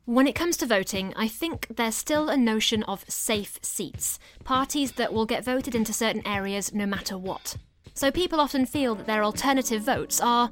When 0.09 0.25
it 0.25 0.33
comes 0.33 0.57
to 0.57 0.65
voting, 0.65 1.13
I 1.15 1.27
think 1.27 1.67
there's 1.69 1.93
still 1.93 2.29
a 2.29 2.35
notion 2.35 2.81
of 2.85 3.05
safe 3.07 3.59
seats, 3.61 4.17
parties 4.43 4.93
that 4.93 5.13
will 5.13 5.27
get 5.27 5.45
voted 5.45 5.75
into 5.75 5.93
certain 5.93 6.25
areas 6.25 6.73
no 6.73 6.87
matter 6.87 7.15
what. 7.15 7.55
So 7.93 8.09
people 8.09 8.39
often 8.39 8.65
feel 8.65 8.95
that 8.95 9.05
their 9.05 9.23
alternative 9.23 9.83
votes 9.83 10.19
are 10.19 10.49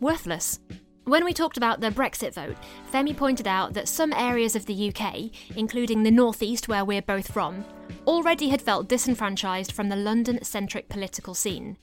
worthless. 0.00 0.58
When 1.04 1.22
we 1.22 1.34
talked 1.34 1.58
about 1.58 1.82
the 1.82 1.90
Brexit 1.90 2.32
vote, 2.32 2.56
Femi 2.90 3.14
pointed 3.14 3.46
out 3.46 3.74
that 3.74 3.88
some 3.88 4.14
areas 4.14 4.56
of 4.56 4.64
the 4.64 4.88
UK, 4.88 5.30
including 5.54 6.02
the 6.02 6.10
northeast 6.10 6.68
where 6.68 6.86
we're 6.86 7.02
both 7.02 7.30
from, 7.30 7.62
already 8.06 8.48
had 8.48 8.62
felt 8.62 8.88
disenfranchised 8.88 9.72
from 9.72 9.90
the 9.90 9.96
London 9.96 10.42
centric 10.42 10.88
political 10.88 11.34
scene. 11.34 11.76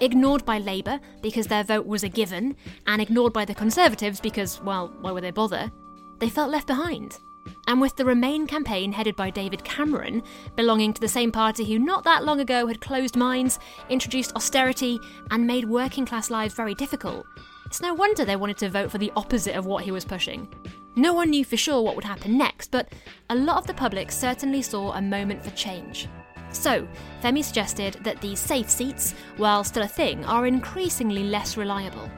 Ignored 0.00 0.44
by 0.44 0.58
Labour 0.58 1.00
because 1.22 1.46
their 1.46 1.64
vote 1.64 1.86
was 1.86 2.04
a 2.04 2.08
given, 2.10 2.54
and 2.86 3.00
ignored 3.00 3.32
by 3.32 3.46
the 3.46 3.54
Conservatives 3.54 4.20
because, 4.20 4.60
well, 4.60 4.94
why 5.00 5.10
would 5.10 5.24
they 5.24 5.30
bother? 5.30 5.72
They 6.20 6.28
felt 6.28 6.50
left 6.50 6.68
behind. 6.68 7.18
And 7.66 7.80
with 7.80 7.96
the 7.96 8.04
Remain 8.04 8.46
campaign 8.46 8.92
headed 8.92 9.16
by 9.16 9.30
David 9.30 9.64
Cameron, 9.64 10.22
belonging 10.56 10.92
to 10.92 11.00
the 11.00 11.08
same 11.08 11.32
party 11.32 11.64
who 11.64 11.78
not 11.78 12.04
that 12.04 12.24
long 12.24 12.40
ago 12.40 12.66
had 12.66 12.80
closed 12.80 13.16
mines, 13.16 13.58
introduced 13.88 14.34
austerity, 14.36 14.98
and 15.30 15.46
made 15.46 15.64
working 15.64 16.06
class 16.06 16.30
lives 16.30 16.54
very 16.54 16.74
difficult, 16.74 17.26
it's 17.66 17.80
no 17.80 17.94
wonder 17.94 18.24
they 18.24 18.36
wanted 18.36 18.58
to 18.58 18.68
vote 18.68 18.90
for 18.90 18.98
the 18.98 19.12
opposite 19.14 19.54
of 19.54 19.66
what 19.66 19.84
he 19.84 19.92
was 19.92 20.04
pushing. 20.04 20.48
No 20.96 21.14
one 21.14 21.30
knew 21.30 21.44
for 21.44 21.56
sure 21.56 21.82
what 21.82 21.94
would 21.94 22.04
happen 22.04 22.36
next, 22.36 22.72
but 22.72 22.92
a 23.30 23.34
lot 23.34 23.58
of 23.58 23.66
the 23.66 23.74
public 23.74 24.10
certainly 24.10 24.60
saw 24.60 24.92
a 24.92 25.00
moment 25.00 25.44
for 25.44 25.50
change. 25.50 26.08
So, 26.50 26.86
Femi 27.22 27.44
suggested 27.44 27.94
that 28.02 28.20
these 28.20 28.40
safe 28.40 28.68
seats, 28.68 29.14
while 29.36 29.62
still 29.62 29.84
a 29.84 29.88
thing, 29.88 30.24
are 30.24 30.46
increasingly 30.46 31.22
less 31.22 31.56
reliable. 31.56 32.10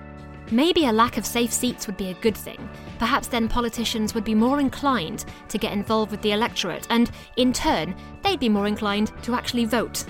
Maybe 0.53 0.85
a 0.85 0.93
lack 0.93 1.17
of 1.17 1.25
safe 1.25 1.51
seats 1.51 1.87
would 1.87 1.97
be 1.97 2.11
a 2.11 2.21
good 2.21 2.37
thing. 2.37 2.69
Perhaps 2.99 3.29
then 3.29 3.49
politicians 3.49 4.15
would 4.15 4.23
be 4.23 4.35
more 4.35 4.61
inclined 4.61 5.25
to 5.49 5.57
get 5.57 5.73
involved 5.73 6.11
with 6.11 6.21
the 6.21 6.33
electorate, 6.33 6.87
and 6.91 7.11
in 7.39 7.55
turn, 7.55 7.95
they'd 8.23 8.39
be 8.39 8.51
more 8.51 8.67
inclined 8.67 9.13
to 9.23 9.35
actually 9.35 9.65
vote. 9.65 10.05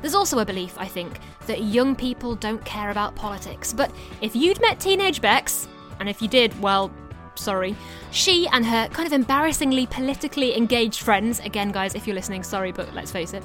There's 0.00 0.14
also 0.14 0.38
a 0.38 0.46
belief, 0.46 0.78
I 0.78 0.86
think, 0.86 1.18
that 1.46 1.64
young 1.64 1.94
people 1.94 2.34
don't 2.34 2.64
care 2.64 2.88
about 2.88 3.16
politics, 3.16 3.74
but 3.74 3.94
if 4.22 4.34
you'd 4.34 4.62
met 4.62 4.80
teenage 4.80 5.20
Bex, 5.20 5.68
and 6.00 6.08
if 6.08 6.22
you 6.22 6.28
did, 6.28 6.58
well, 6.62 6.90
sorry, 7.38 7.76
she 8.10 8.48
and 8.48 8.64
her 8.64 8.88
kind 8.88 9.06
of 9.06 9.12
embarrassingly 9.12 9.86
politically 9.86 10.56
engaged 10.56 11.00
friends, 11.00 11.40
again, 11.40 11.70
guys, 11.70 11.94
if 11.94 12.06
you're 12.06 12.16
listening, 12.16 12.42
sorry, 12.42 12.72
but 12.72 12.92
let's 12.94 13.10
face 13.10 13.32
it, 13.32 13.42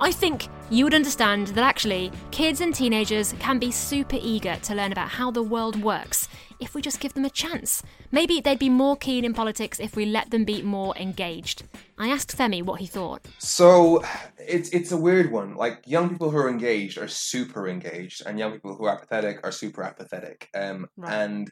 I 0.00 0.12
think 0.12 0.48
you 0.70 0.84
would 0.84 0.94
understand 0.94 1.48
that 1.48 1.64
actually 1.64 2.12
kids 2.30 2.60
and 2.60 2.72
teenagers 2.72 3.34
can 3.40 3.58
be 3.58 3.72
super 3.72 4.18
eager 4.20 4.56
to 4.62 4.74
learn 4.74 4.92
about 4.92 5.08
how 5.08 5.32
the 5.32 5.42
world 5.42 5.82
works 5.82 6.28
if 6.60 6.74
we 6.74 6.82
just 6.82 7.00
give 7.00 7.14
them 7.14 7.24
a 7.24 7.30
chance. 7.30 7.82
Maybe 8.12 8.40
they'd 8.40 8.58
be 8.58 8.68
more 8.68 8.96
keen 8.96 9.24
in 9.24 9.34
politics 9.34 9.80
if 9.80 9.96
we 9.96 10.06
let 10.06 10.30
them 10.30 10.44
be 10.44 10.62
more 10.62 10.96
engaged. 10.96 11.64
I 11.98 12.08
asked 12.08 12.36
Femi 12.36 12.62
what 12.62 12.80
he 12.80 12.86
thought. 12.86 13.26
So 13.38 14.04
it's 14.38 14.68
it's 14.70 14.92
a 14.92 14.96
weird 14.96 15.32
one. 15.32 15.54
Like 15.54 15.82
young 15.86 16.10
people 16.10 16.30
who 16.30 16.38
are 16.38 16.48
engaged 16.48 16.98
are 16.98 17.08
super 17.08 17.68
engaged, 17.68 18.22
and 18.24 18.38
young 18.38 18.52
people 18.52 18.76
who 18.76 18.84
are 18.84 18.94
apathetic 18.94 19.40
are 19.44 19.52
super 19.52 19.82
apathetic. 19.82 20.48
Um, 20.54 20.86
right. 20.96 21.12
And 21.12 21.50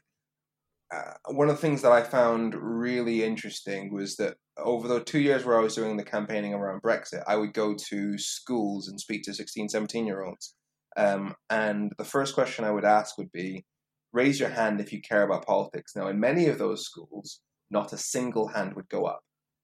uh, 0.93 1.13
one 1.29 1.49
of 1.49 1.55
the 1.55 1.61
things 1.61 1.81
that 1.81 1.91
I 1.91 2.01
found 2.01 2.55
really 2.55 3.23
interesting 3.23 3.93
was 3.93 4.15
that 4.17 4.35
over 4.57 4.87
the 4.87 5.01
two 5.01 5.19
years 5.19 5.43
where 5.43 5.57
I 5.57 5.61
was 5.61 5.75
doing 5.75 5.97
the 5.97 6.03
campaigning 6.03 6.53
around 6.53 6.81
Brexit, 6.81 7.23
I 7.27 7.35
would 7.35 7.53
go 7.53 7.75
to 7.89 8.17
schools 8.17 8.87
and 8.87 8.99
speak 8.99 9.23
to 9.23 9.33
16, 9.33 9.69
17 9.69 10.05
year 10.07 10.23
olds. 10.23 10.55
Um, 10.95 11.35
and 11.49 11.91
the 11.97 12.05
first 12.05 12.33
question 12.33 12.65
I 12.65 12.71
would 12.71 12.85
ask 12.85 13.17
would 13.17 13.31
be 13.31 13.65
raise 14.13 14.39
your 14.39 14.49
hand 14.49 14.79
if 14.79 14.91
you 14.91 15.01
care 15.01 15.23
about 15.23 15.45
politics. 15.45 15.93
Now, 15.95 16.07
in 16.07 16.19
many 16.19 16.47
of 16.47 16.57
those 16.57 16.85
schools, 16.85 17.41
not 17.69 17.93
a 17.93 17.97
single 17.97 18.47
hand 18.47 18.73
would 18.75 18.89
go 18.89 19.05
up. 19.05 19.19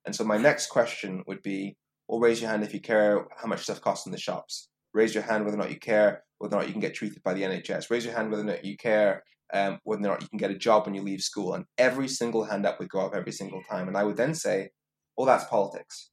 And 0.06 0.16
so 0.16 0.24
my 0.24 0.38
next 0.38 0.68
question 0.68 1.24
would 1.28 1.42
be 1.42 1.78
well, 2.08 2.20
raise 2.20 2.42
your 2.42 2.50
hand 2.50 2.64
if 2.64 2.74
you 2.74 2.82
care 2.82 3.26
how 3.38 3.48
much 3.48 3.64
stuff 3.64 3.82
costs 3.82 4.06
in 4.06 4.12
the 4.12 4.20
shops. 4.20 4.68
Raise 4.94 5.16
your 5.16 5.24
hand 5.24 5.46
whether 5.46 5.58
or 5.58 5.62
not 5.62 5.72
you 5.72 5.80
care 5.80 6.24
whether 6.44 6.58
or 6.58 6.60
not 6.60 6.68
you 6.68 6.74
can 6.74 6.82
get 6.82 6.94
treated 6.94 7.24
by 7.24 7.34
the 7.34 7.42
NHS. 7.42 7.90
Raise 7.90 8.04
your 8.04 8.14
hand 8.14 8.30
whether 8.30 8.44
or 8.44 8.48
not 8.48 8.66
you 8.66 8.76
care 8.76 9.24
um, 9.54 9.80
whether 9.86 10.02
or 10.02 10.08
not 10.12 10.22
you 10.22 10.28
can 10.28 10.38
get 10.38 10.52
a 10.52 10.58
job 10.58 10.86
when 10.86 10.94
you 10.94 11.02
leave 11.02 11.22
school. 11.22 11.54
And 11.54 11.64
every 11.78 12.10
single 12.10 12.44
hand 12.44 12.66
up 12.66 12.80
would 12.80 12.90
go 12.90 13.00
up 13.00 13.16
every 13.16 13.32
single 13.32 13.62
time. 13.70 13.88
And 13.88 13.96
I 13.96 14.04
would 14.04 14.18
then 14.18 14.36
say, 14.36 14.70
well, 15.16 15.26
that's 15.26 15.46
politics. 15.46 16.10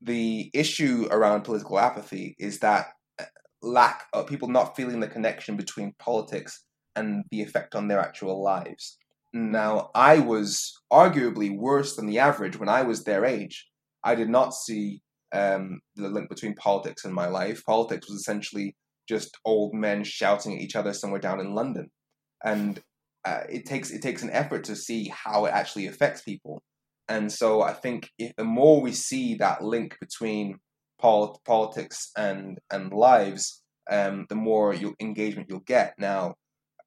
The 0.00 0.50
issue 0.52 1.06
around 1.12 1.42
political 1.42 1.78
apathy 1.78 2.34
is 2.40 2.58
that 2.58 2.86
uh, 3.20 3.26
lack 3.62 4.06
of 4.12 4.26
people 4.26 4.48
not 4.48 4.74
feeling 4.74 4.98
the 4.98 5.06
connection 5.06 5.56
between 5.56 5.94
politics 6.00 6.64
and 6.96 7.22
the 7.30 7.40
effect 7.40 7.76
on 7.76 7.86
their 7.86 8.00
actual 8.00 8.42
lives. 8.42 8.98
Now, 9.32 9.90
I 9.94 10.18
was 10.18 10.72
arguably 10.92 11.56
worse 11.56 11.94
than 11.94 12.06
the 12.06 12.18
average 12.18 12.58
when 12.58 12.68
I 12.68 12.82
was 12.82 13.04
their 13.04 13.24
age. 13.24 13.68
I 14.02 14.16
did 14.16 14.28
not 14.28 14.54
see 14.54 15.02
um, 15.32 15.80
the 15.94 16.08
link 16.08 16.28
between 16.28 16.54
politics 16.56 17.04
and 17.04 17.14
my 17.14 17.28
life. 17.28 17.64
Politics 17.64 18.08
was 18.08 18.18
essentially 18.18 18.74
just 19.08 19.36
old 19.44 19.74
men 19.74 20.04
shouting 20.04 20.54
at 20.54 20.60
each 20.60 20.76
other 20.76 20.92
somewhere 20.92 21.20
down 21.20 21.40
in 21.40 21.54
London 21.54 21.90
and 22.44 22.82
uh, 23.24 23.42
it 23.48 23.66
takes 23.66 23.90
it 23.90 24.02
takes 24.02 24.22
an 24.22 24.30
effort 24.30 24.64
to 24.64 24.76
see 24.76 25.08
how 25.08 25.44
it 25.44 25.52
actually 25.52 25.86
affects 25.86 26.22
people. 26.22 26.62
And 27.08 27.30
so 27.30 27.62
I 27.62 27.72
think 27.72 28.08
if 28.18 28.32
the 28.36 28.44
more 28.44 28.80
we 28.80 28.92
see 28.92 29.34
that 29.36 29.62
link 29.62 29.96
between 30.00 30.58
pol- 31.00 31.40
politics 31.46 32.10
and 32.16 32.58
and 32.70 32.92
lives, 32.92 33.62
um, 33.90 34.26
the 34.28 34.34
more 34.34 34.74
you 34.74 34.94
engagement 35.00 35.48
you'll 35.48 35.60
get. 35.60 35.94
Now, 35.98 36.34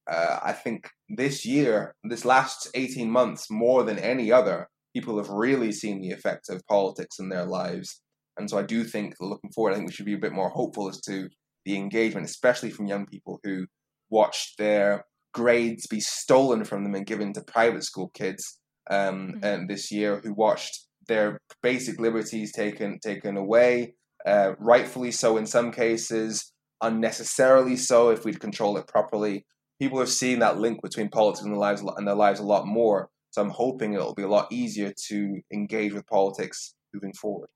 uh, 0.09 0.39
I 0.43 0.51
think 0.51 0.89
this 1.09 1.45
year, 1.45 1.95
this 2.03 2.25
last 2.25 2.69
eighteen 2.73 3.09
months, 3.09 3.49
more 3.49 3.83
than 3.83 3.99
any 3.99 4.31
other, 4.31 4.67
people 4.93 5.17
have 5.17 5.29
really 5.29 5.71
seen 5.71 6.01
the 6.01 6.09
effects 6.09 6.49
of 6.49 6.65
politics 6.67 7.19
in 7.19 7.29
their 7.29 7.45
lives. 7.45 8.01
And 8.37 8.49
so 8.49 8.57
I 8.57 8.63
do 8.63 8.83
think, 8.83 9.15
looking 9.21 9.51
forward, 9.51 9.71
I 9.71 9.75
think 9.75 9.87
we 9.87 9.93
should 9.93 10.05
be 10.05 10.15
a 10.15 10.17
bit 10.17 10.33
more 10.33 10.49
hopeful 10.49 10.89
as 10.89 10.99
to 11.01 11.29
the 11.65 11.75
engagement, 11.75 12.25
especially 12.25 12.69
from 12.69 12.87
young 12.87 13.05
people 13.05 13.39
who 13.43 13.65
watched 14.09 14.57
their 14.57 15.05
grades 15.33 15.87
be 15.87 15.99
stolen 15.99 16.63
from 16.63 16.83
them 16.83 16.95
and 16.95 17.05
given 17.05 17.33
to 17.33 17.41
private 17.41 17.83
school 17.83 18.09
kids 18.13 18.59
um, 18.89 19.33
mm-hmm. 19.33 19.43
and 19.43 19.69
this 19.69 19.91
year 19.91 20.21
who 20.23 20.33
watched 20.33 20.85
their 21.07 21.39
basic 21.61 21.99
liberties 21.99 22.53
taken 22.53 22.99
taken 22.99 23.37
away, 23.37 23.95
uh, 24.25 24.53
rightfully 24.59 25.11
so 25.11 25.37
in 25.37 25.45
some 25.45 25.71
cases, 25.71 26.53
unnecessarily 26.81 27.75
so 27.75 28.09
if 28.09 28.25
we'd 28.25 28.39
control 28.39 28.77
it 28.77 28.87
properly. 28.87 29.45
People 29.79 29.99
have 29.99 30.09
seen 30.09 30.39
that 30.39 30.57
link 30.57 30.81
between 30.81 31.09
politics 31.09 31.43
and 31.43 31.51
their 31.51 31.59
lives 31.59 31.83
and 31.97 32.07
their 32.07 32.15
lives 32.15 32.39
a 32.39 32.43
lot 32.43 32.65
more. 32.65 33.09
So 33.31 33.41
I'm 33.41 33.49
hoping 33.49 33.93
it'll 33.93 34.15
be 34.15 34.23
a 34.23 34.29
lot 34.29 34.47
easier 34.51 34.93
to 35.09 35.41
engage 35.53 35.93
with 35.93 36.07
politics 36.07 36.73
moving 36.93 37.11
forward. 37.13 37.49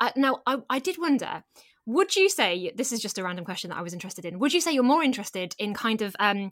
Uh, 0.00 0.10
now, 0.16 0.40
I, 0.46 0.58
I 0.68 0.78
did 0.80 0.98
wonder 0.98 1.44
would 1.86 2.16
you 2.16 2.28
say 2.28 2.72
this 2.74 2.92
is 2.92 3.00
just 3.00 3.18
a 3.18 3.22
random 3.22 3.44
question 3.44 3.70
that 3.70 3.76
I 3.76 3.82
was 3.82 3.92
interested 3.92 4.24
in? 4.24 4.38
Would 4.38 4.54
you 4.54 4.60
say 4.60 4.72
you're 4.72 4.82
more 4.82 5.02
interested 5.02 5.54
in 5.58 5.74
kind 5.74 6.02
of 6.02 6.16
um, 6.18 6.50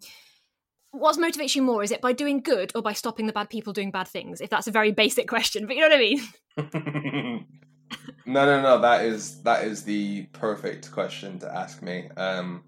what 0.90 1.16
motivates 1.16 1.54
you 1.54 1.62
more? 1.62 1.82
Is 1.82 1.90
it 1.90 2.02
by 2.02 2.12
doing 2.12 2.40
good 2.40 2.72
or 2.74 2.82
by 2.82 2.92
stopping 2.92 3.26
the 3.26 3.32
bad 3.32 3.48
people 3.48 3.72
doing 3.72 3.90
bad 3.90 4.08
things? 4.08 4.40
If 4.40 4.50
that's 4.50 4.66
a 4.66 4.72
very 4.72 4.92
basic 4.92 5.26
question, 5.28 5.66
but 5.66 5.74
you 5.74 5.82
know 5.82 5.88
what 5.88 5.96
I 5.96 5.98
mean. 5.98 7.46
no, 8.26 8.44
no, 8.44 8.60
no. 8.60 8.80
That 8.80 9.04
is 9.04 9.42
that 9.42 9.64
is 9.64 9.84
the 9.84 10.24
perfect 10.32 10.92
question 10.92 11.38
to 11.40 11.54
ask 11.54 11.82
me. 11.82 12.08
Um, 12.16 12.64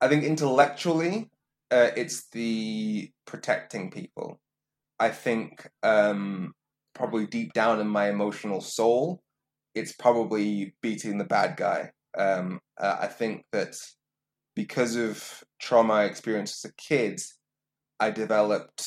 I 0.00 0.06
think 0.06 0.22
intellectually, 0.22 1.28
uh, 1.72 1.90
it's 1.96 2.28
the 2.30 3.10
protecting 3.26 3.90
people. 3.90 4.40
I 5.00 5.10
think 5.10 5.68
um, 5.82 6.54
probably 6.94 7.26
deep 7.26 7.52
down 7.52 7.80
in 7.80 7.88
my 7.88 8.08
emotional 8.08 8.60
soul, 8.60 9.22
it's 9.78 9.92
probably 9.92 10.74
beating 10.82 11.18
the 11.18 11.24
bad 11.24 11.56
guy. 11.56 11.90
Um, 12.16 12.60
uh, 12.80 12.96
I 13.00 13.06
think 13.06 13.44
that 13.52 13.76
because 14.54 14.96
of 14.96 15.44
trauma 15.60 15.94
I 15.94 16.04
experienced 16.04 16.64
as 16.64 16.70
a 16.70 16.74
kid, 16.74 17.20
I 18.00 18.10
developed 18.10 18.84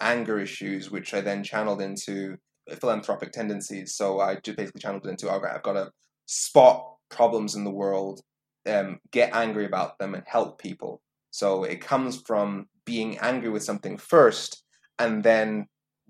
anger 0.00 0.38
issues, 0.38 0.90
which 0.90 1.14
I 1.14 1.20
then 1.20 1.42
channeled 1.42 1.82
into 1.82 2.36
philanthropic 2.80 3.32
tendencies. 3.32 3.94
So 3.94 4.20
I 4.20 4.36
just 4.36 4.56
basically 4.56 4.80
channeled 4.80 5.06
it 5.06 5.10
into 5.10 5.30
I've 5.30 5.62
got 5.62 5.72
to 5.72 5.90
spot 6.26 6.84
problems 7.10 7.54
in 7.54 7.64
the 7.64 7.70
world, 7.70 8.20
um, 8.66 8.98
get 9.10 9.34
angry 9.34 9.64
about 9.64 9.98
them, 9.98 10.14
and 10.14 10.24
help 10.26 10.60
people. 10.60 11.00
So 11.30 11.64
it 11.64 11.80
comes 11.80 12.22
from 12.26 12.66
being 12.84 13.18
angry 13.18 13.50
with 13.50 13.64
something 13.64 13.96
first, 13.96 14.62
and 14.98 15.22
then 15.22 15.66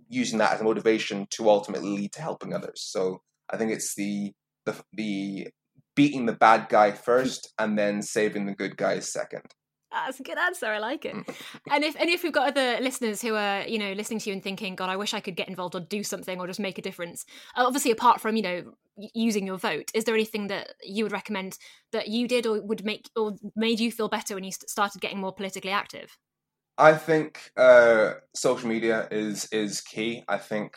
using 0.09 0.39
that 0.39 0.55
as 0.55 0.61
a 0.61 0.65
motivation 0.65 1.27
to 1.31 1.51
ultimately 1.51 1.91
lead 1.91 2.13
to 2.13 2.23
helping 2.23 2.55
others. 2.55 2.83
So 2.83 3.21
I 3.51 3.57
think 3.57 3.73
it's 3.73 3.95
the 3.95 4.33
the 4.67 4.81
the 4.93 5.49
beating 5.95 6.27
the 6.27 6.33
bad 6.33 6.69
guy 6.69 6.93
first 6.93 7.53
and 7.59 7.79
then 7.79 8.03
saving 8.03 8.47
the 8.47 8.55
good 8.55 8.77
guys 8.77 9.13
second. 9.13 9.43
That's 9.91 10.21
a 10.21 10.23
good 10.23 10.39
answer. 10.39 10.67
I 10.67 10.79
like 10.79 11.07
it. 11.07 11.15
and 11.71 11.85
if 11.85 11.97
and 11.97 12.11
if 12.11 12.23
we've 12.23 12.33
got 12.33 12.49
other 12.49 12.79
listeners 12.81 13.23
who 13.23 13.35
are 13.35 13.63
you 13.63 13.79
know 13.79 13.93
listening 13.93 14.19
to 14.21 14.31
you 14.31 14.35
and 14.35 14.43
thinking, 14.43 14.77
God, 14.77 14.91
I 14.91 14.97
wish 14.97 15.15
I 15.15 15.21
could 15.21 15.37
get 15.37 15.49
involved 15.49 15.75
or 15.75 15.81
do 15.81 16.03
something 16.03 16.39
or 16.39 16.47
just 16.47 16.61
make 16.61 16.79
a 16.79 16.83
difference. 16.83 17.25
Uh, 17.57 17.65
obviously, 17.67 17.91
apart 17.91 18.21
from 18.21 18.37
you 18.37 18.43
know 18.43 18.73
using 19.15 19.47
your 19.47 19.57
vote, 19.57 19.91
is 19.95 20.05
there 20.05 20.15
anything 20.15 20.49
that 20.49 20.75
you 20.83 21.05
would 21.05 21.13
recommend 21.13 21.59
that 21.93 22.09
you 22.09 22.29
did 22.29 22.47
or 22.47 22.61
would 22.63 22.85
make 22.85 23.09
or 23.17 23.37
made 23.57 23.81
you 23.81 23.91
feel 23.91 24.09
better 24.09 24.35
when 24.35 24.45
you 24.45 24.53
started 24.53 25.01
getting 25.01 25.21
more 25.21 25.33
politically 25.33 25.71
active? 25.71 26.19
I 26.77 26.95
think 26.95 27.51
uh, 27.57 28.15
social 28.35 28.69
media 28.69 29.09
is 29.11 29.49
is 29.53 29.81
key. 29.81 30.23
I 30.29 30.37
think 30.37 30.77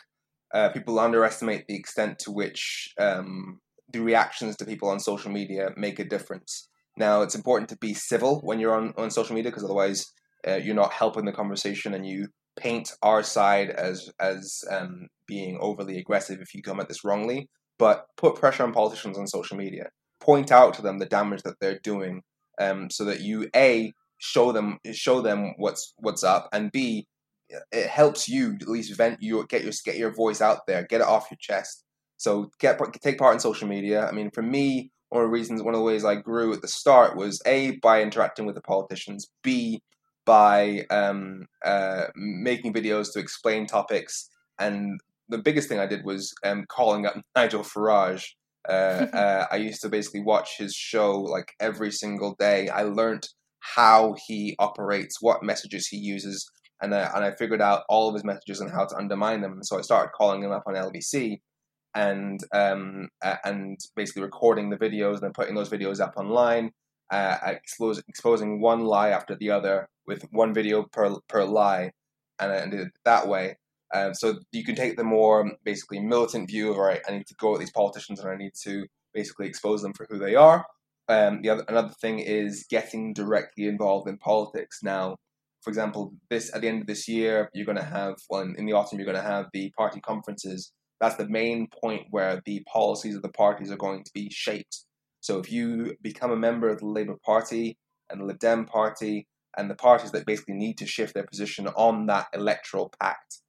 uh, 0.54 0.68
people 0.70 0.98
underestimate 0.98 1.66
the 1.66 1.76
extent 1.76 2.18
to 2.20 2.30
which 2.30 2.92
um, 2.98 3.58
the 3.92 4.00
reactions 4.00 4.56
to 4.56 4.64
people 4.64 4.88
on 4.88 5.00
social 5.00 5.30
media 5.30 5.70
make 5.76 5.98
a 5.98 6.04
difference. 6.04 6.68
Now, 6.96 7.22
it's 7.22 7.34
important 7.34 7.70
to 7.70 7.76
be 7.78 7.94
civil 7.94 8.40
when 8.42 8.60
you're 8.60 8.76
on, 8.76 8.92
on 8.96 9.10
social 9.10 9.34
media 9.34 9.50
because 9.50 9.64
otherwise 9.64 10.12
uh, 10.46 10.56
you're 10.56 10.74
not 10.74 10.92
helping 10.92 11.24
the 11.24 11.32
conversation 11.32 11.94
and 11.94 12.06
you 12.06 12.28
paint 12.56 12.92
our 13.02 13.22
side 13.22 13.70
as 13.70 14.10
as 14.20 14.62
um, 14.70 15.08
being 15.26 15.58
overly 15.60 15.98
aggressive 15.98 16.40
if 16.40 16.54
you 16.54 16.62
come 16.62 16.80
at 16.80 16.88
this 16.88 17.04
wrongly. 17.04 17.48
But 17.78 18.06
put 18.16 18.36
pressure 18.36 18.62
on 18.62 18.72
politicians 18.72 19.18
on 19.18 19.26
social 19.26 19.56
media. 19.56 19.86
Point 20.20 20.52
out 20.52 20.74
to 20.74 20.82
them 20.82 20.98
the 20.98 21.06
damage 21.06 21.42
that 21.42 21.58
they're 21.60 21.80
doing, 21.82 22.22
um, 22.60 22.90
so 22.90 23.04
that 23.06 23.20
you 23.20 23.48
a 23.56 23.92
show 24.18 24.52
them 24.52 24.78
show 24.92 25.20
them 25.20 25.54
what's 25.56 25.94
what's 25.96 26.22
up, 26.22 26.48
and 26.52 26.70
b 26.70 27.06
it 27.70 27.86
helps 27.86 28.28
you 28.28 28.56
at 28.60 28.68
least 28.68 28.96
vent 28.96 29.18
your 29.20 29.44
get 29.44 29.62
your 29.62 29.72
get 29.84 29.96
your 29.96 30.14
voice 30.14 30.40
out 30.40 30.66
there, 30.66 30.86
get 30.88 31.00
it 31.00 31.06
off 31.06 31.30
your 31.30 31.38
chest. 31.40 31.84
So 32.16 32.50
get 32.60 32.78
take 33.02 33.18
part 33.18 33.34
in 33.34 33.40
social 33.40 33.68
media. 33.68 34.06
I 34.06 34.12
mean, 34.12 34.30
for 34.32 34.42
me, 34.42 34.90
one 35.08 35.22
of 35.24 35.28
the 35.28 35.32
reasons, 35.32 35.62
one 35.62 35.74
of 35.74 35.78
the 35.78 35.84
ways 35.84 36.04
I 36.04 36.14
grew 36.14 36.52
at 36.52 36.62
the 36.62 36.68
start 36.68 37.16
was 37.16 37.42
a 37.46 37.76
by 37.82 38.02
interacting 38.02 38.46
with 38.46 38.54
the 38.54 38.62
politicians, 38.62 39.30
b 39.42 39.82
by 40.24 40.86
um, 40.90 41.46
uh, 41.64 42.04
making 42.14 42.72
videos 42.72 43.12
to 43.12 43.18
explain 43.18 43.66
topics, 43.66 44.28
and 44.58 45.00
the 45.28 45.38
biggest 45.38 45.68
thing 45.68 45.80
I 45.80 45.86
did 45.86 46.04
was 46.04 46.32
um, 46.44 46.64
calling 46.68 47.06
up 47.06 47.16
Nigel 47.36 47.62
Farage. 47.62 48.24
Uh, 48.68 48.72
uh, 49.12 49.46
I 49.50 49.56
used 49.56 49.82
to 49.82 49.88
basically 49.88 50.22
watch 50.22 50.58
his 50.58 50.74
show 50.74 51.20
like 51.20 51.52
every 51.60 51.90
single 51.90 52.36
day. 52.38 52.68
I 52.68 52.82
learned 52.82 53.26
how 53.60 54.14
he 54.26 54.56
operates, 54.58 55.20
what 55.20 55.42
messages 55.42 55.88
he 55.88 55.96
uses, 55.96 56.48
and 56.82 56.94
I, 56.94 57.10
and 57.14 57.24
I 57.24 57.30
figured 57.32 57.62
out 57.62 57.84
all 57.88 58.08
of 58.08 58.14
his 58.14 58.24
messages 58.24 58.60
and 58.60 58.70
how 58.70 58.84
to 58.86 58.96
undermine 58.96 59.40
them. 59.40 59.52
And 59.52 59.66
so 59.66 59.78
I 59.78 59.82
started 59.82 60.10
calling 60.12 60.42
him 60.42 60.50
up 60.50 60.64
on 60.66 60.74
LBC, 60.74 61.38
and 61.94 62.40
um, 62.52 63.08
uh, 63.22 63.36
and 63.44 63.78
basically 63.96 64.22
recording 64.22 64.70
the 64.70 64.76
videos 64.76 65.14
and 65.14 65.22
then 65.22 65.32
putting 65.32 65.54
those 65.54 65.70
videos 65.70 66.00
up 66.00 66.14
online, 66.16 66.72
uh, 67.10 67.38
expose, 67.44 68.02
exposing 68.08 68.60
one 68.60 68.84
lie 68.84 69.10
after 69.10 69.36
the 69.36 69.50
other 69.50 69.88
with 70.06 70.24
one 70.30 70.52
video 70.52 70.84
per 70.92 71.16
per 71.28 71.44
lie, 71.44 71.92
and 72.40 72.70
did 72.70 72.80
it 72.80 72.92
that 73.04 73.28
way. 73.28 73.56
Um, 73.94 74.14
so 74.14 74.38
you 74.52 74.64
can 74.64 74.74
take 74.74 74.96
the 74.96 75.04
more 75.04 75.52
basically 75.64 76.00
militant 76.00 76.48
view 76.48 76.70
of 76.70 76.78
all 76.78 76.84
right, 76.84 77.02
I 77.06 77.12
need 77.12 77.26
to 77.26 77.34
go 77.34 77.54
at 77.54 77.60
these 77.60 77.72
politicians 77.72 78.20
and 78.20 78.30
I 78.30 78.36
need 78.36 78.52
to 78.62 78.86
basically 79.12 79.46
expose 79.46 79.82
them 79.82 79.92
for 79.92 80.06
who 80.08 80.18
they 80.18 80.34
are. 80.34 80.64
Um, 81.08 81.42
the 81.42 81.50
other 81.50 81.64
another 81.68 81.92
thing 82.00 82.20
is 82.20 82.64
getting 82.70 83.12
directly 83.12 83.66
involved 83.66 84.08
in 84.08 84.16
politics. 84.16 84.78
Now, 84.82 85.16
for 85.62 85.70
example, 85.70 86.12
this 86.28 86.54
at 86.54 86.60
the 86.60 86.68
end 86.68 86.82
of 86.82 86.86
this 86.86 87.08
year, 87.08 87.48
you're 87.54 87.66
going 87.66 87.78
to 87.78 87.84
have 87.84 88.16
well 88.28 88.42
in, 88.42 88.54
in 88.58 88.66
the 88.66 88.72
autumn, 88.72 88.98
you're 88.98 89.06
going 89.06 89.22
to 89.22 89.22
have 89.22 89.46
the 89.52 89.70
party 89.76 90.00
conferences 90.00 90.72
that's 91.02 91.16
the 91.16 91.28
main 91.28 91.66
point 91.82 92.06
where 92.10 92.40
the 92.46 92.64
policies 92.72 93.16
of 93.16 93.22
the 93.22 93.28
parties 93.28 93.72
are 93.72 93.76
going 93.76 94.04
to 94.04 94.10
be 94.14 94.30
shaped. 94.30 94.84
So 95.18 95.40
if 95.40 95.50
you 95.50 95.96
become 96.00 96.30
a 96.30 96.36
member 96.36 96.68
of 96.68 96.78
the 96.78 96.86
Labour 96.86 97.16
Party 97.26 97.76
and 98.08 98.20
the 98.20 98.24
Lib 98.24 98.38
Dem 98.38 98.66
Party 98.66 99.26
and 99.56 99.68
the 99.68 99.74
parties 99.74 100.12
that 100.12 100.26
basically 100.26 100.54
need 100.54 100.78
to 100.78 100.86
shift 100.86 101.14
their 101.14 101.26
position 101.26 101.66
on 101.66 102.06
that 102.06 102.28
electoral 102.32 102.92
pact, 103.00 103.40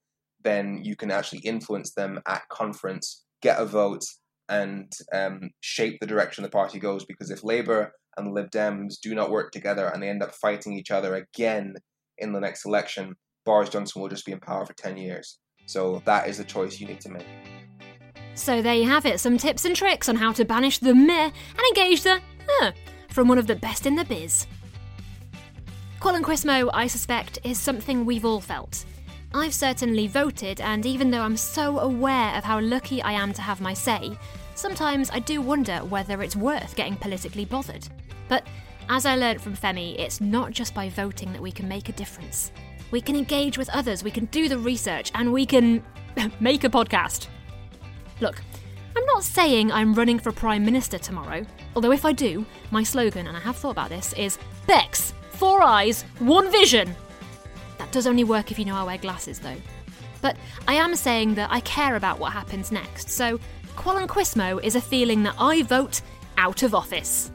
then 0.42 0.80
you 0.82 0.96
can 0.96 1.12
actually 1.12 1.38
influence 1.44 1.94
them 1.94 2.18
at 2.26 2.42
conference, 2.48 3.24
get 3.40 3.60
a 3.60 3.64
vote, 3.64 4.02
and 4.48 4.92
um, 5.12 5.50
shape 5.60 5.98
the 6.00 6.08
direction 6.08 6.42
the 6.42 6.50
party 6.50 6.80
goes. 6.80 7.04
Because 7.04 7.30
if 7.30 7.44
Labour 7.44 7.92
and 8.16 8.26
the 8.26 8.32
Lib 8.32 8.50
Dems 8.50 8.94
do 9.00 9.14
not 9.14 9.30
work 9.30 9.52
together 9.52 9.86
and 9.86 10.02
they 10.02 10.08
end 10.08 10.24
up 10.24 10.34
fighting 10.34 10.72
each 10.72 10.90
other 10.90 11.14
again 11.14 11.74
in 12.18 12.32
the 12.32 12.40
next 12.40 12.64
election, 12.66 13.14
Boris 13.44 13.68
Johnson 13.68 14.00
will 14.00 14.08
just 14.08 14.24
be 14.24 14.32
in 14.32 14.40
power 14.40 14.64
for 14.64 14.72
10 14.74 14.96
years. 14.96 15.38
So 15.66 16.02
that 16.04 16.28
is 16.28 16.38
the 16.38 16.44
choice 16.44 16.80
you 16.80 16.86
need 16.86 17.00
to 17.00 17.10
make. 17.10 17.26
So 18.34 18.62
there 18.62 18.74
you 18.74 18.86
have 18.86 19.06
it 19.06 19.20
some 19.20 19.38
tips 19.38 19.64
and 19.64 19.76
tricks 19.76 20.08
on 20.08 20.16
how 20.16 20.32
to 20.32 20.44
banish 20.44 20.78
the 20.78 20.94
meh 20.94 21.30
and 21.30 21.60
engage 21.68 22.02
the 22.02 22.20
huh 22.48 22.72
from 23.08 23.28
one 23.28 23.38
of 23.38 23.46
the 23.46 23.54
best 23.54 23.86
in 23.86 23.94
the 23.94 24.04
biz. 24.04 24.46
Qualunquismo, 26.00 26.68
I 26.74 26.86
suspect, 26.86 27.38
is 27.44 27.58
something 27.58 28.04
we've 28.04 28.24
all 28.24 28.40
felt. 28.40 28.84
I've 29.32 29.54
certainly 29.54 30.06
voted, 30.06 30.60
and 30.60 30.84
even 30.84 31.10
though 31.10 31.22
I'm 31.22 31.36
so 31.36 31.78
aware 31.78 32.36
of 32.36 32.44
how 32.44 32.60
lucky 32.60 33.02
I 33.02 33.12
am 33.12 33.32
to 33.32 33.42
have 33.42 33.60
my 33.60 33.72
say, 33.72 34.16
sometimes 34.54 35.10
I 35.10 35.18
do 35.18 35.40
wonder 35.40 35.78
whether 35.78 36.22
it's 36.22 36.36
worth 36.36 36.76
getting 36.76 36.96
politically 36.96 37.44
bothered. 37.44 37.88
But 38.28 38.46
as 38.88 39.06
I 39.06 39.16
learned 39.16 39.40
from 39.40 39.56
Femi, 39.56 39.98
it's 39.98 40.20
not 40.20 40.50
just 40.50 40.74
by 40.74 40.88
voting 40.88 41.32
that 41.32 41.42
we 41.42 41.52
can 41.52 41.68
make 41.68 41.88
a 41.88 41.92
difference 41.92 42.52
we 42.94 43.00
can 43.00 43.16
engage 43.16 43.58
with 43.58 43.68
others, 43.70 44.04
we 44.04 44.10
can 44.12 44.26
do 44.26 44.48
the 44.48 44.56
research, 44.56 45.10
and 45.16 45.32
we 45.32 45.44
can 45.44 45.82
make 46.40 46.62
a 46.62 46.68
podcast. 46.68 47.26
Look, 48.20 48.40
I'm 48.96 49.04
not 49.06 49.24
saying 49.24 49.72
I'm 49.72 49.94
running 49.94 50.20
for 50.20 50.30
Prime 50.30 50.64
Minister 50.64 50.96
tomorrow, 50.96 51.44
although 51.74 51.90
if 51.90 52.04
I 52.04 52.12
do, 52.12 52.46
my 52.70 52.84
slogan, 52.84 53.26
and 53.26 53.36
I 53.36 53.40
have 53.40 53.56
thought 53.56 53.72
about 53.72 53.88
this, 53.88 54.12
is 54.12 54.38
Bex, 54.68 55.12
four 55.32 55.60
eyes, 55.60 56.02
one 56.20 56.52
vision. 56.52 56.94
That 57.78 57.90
does 57.90 58.06
only 58.06 58.22
work 58.22 58.52
if 58.52 58.60
you 58.60 58.64
know 58.64 58.76
I 58.76 58.84
wear 58.84 58.98
glasses, 58.98 59.40
though. 59.40 59.56
But 60.22 60.36
I 60.68 60.74
am 60.74 60.94
saying 60.94 61.34
that 61.34 61.50
I 61.50 61.58
care 61.60 61.96
about 61.96 62.20
what 62.20 62.32
happens 62.32 62.70
next, 62.70 63.10
so 63.10 63.40
Quismo 63.74 64.62
is 64.62 64.76
a 64.76 64.80
feeling 64.80 65.24
that 65.24 65.34
I 65.36 65.62
vote 65.64 66.00
out 66.38 66.62
of 66.62 66.76
office. 66.76 67.32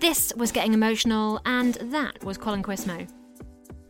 This 0.00 0.32
was 0.34 0.50
getting 0.50 0.72
emotional, 0.72 1.42
and 1.44 1.74
that 1.74 2.24
was 2.24 2.38
Qualunquismo. 2.38 3.06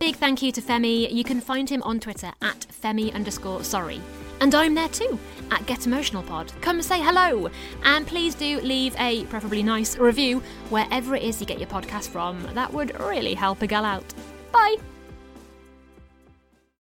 Big 0.00 0.16
thank 0.16 0.42
you 0.42 0.50
to 0.50 0.60
Femi. 0.60 1.08
You 1.12 1.22
can 1.22 1.40
find 1.40 1.70
him 1.70 1.84
on 1.84 2.00
Twitter 2.00 2.32
at 2.42 2.66
Femi 2.82 3.14
underscore 3.14 3.62
sorry. 3.62 4.00
And 4.40 4.52
I'm 4.52 4.74
there 4.74 4.88
too, 4.88 5.20
at 5.52 5.64
Get 5.66 5.86
Emotional 5.86 6.24
Pod. 6.24 6.52
Come 6.62 6.82
say 6.82 7.00
hello. 7.00 7.48
And 7.84 8.08
please 8.08 8.34
do 8.34 8.60
leave 8.60 8.96
a 8.98 9.24
preferably 9.26 9.62
nice 9.62 9.98
review 9.98 10.42
wherever 10.70 11.14
it 11.14 11.22
is 11.22 11.40
you 11.40 11.46
get 11.46 11.60
your 11.60 11.68
podcast 11.68 12.08
from. 12.08 12.42
That 12.54 12.72
would 12.72 12.98
really 12.98 13.34
help 13.34 13.62
a 13.62 13.68
gal 13.68 13.84
out. 13.84 14.12
Bye. 14.50 14.78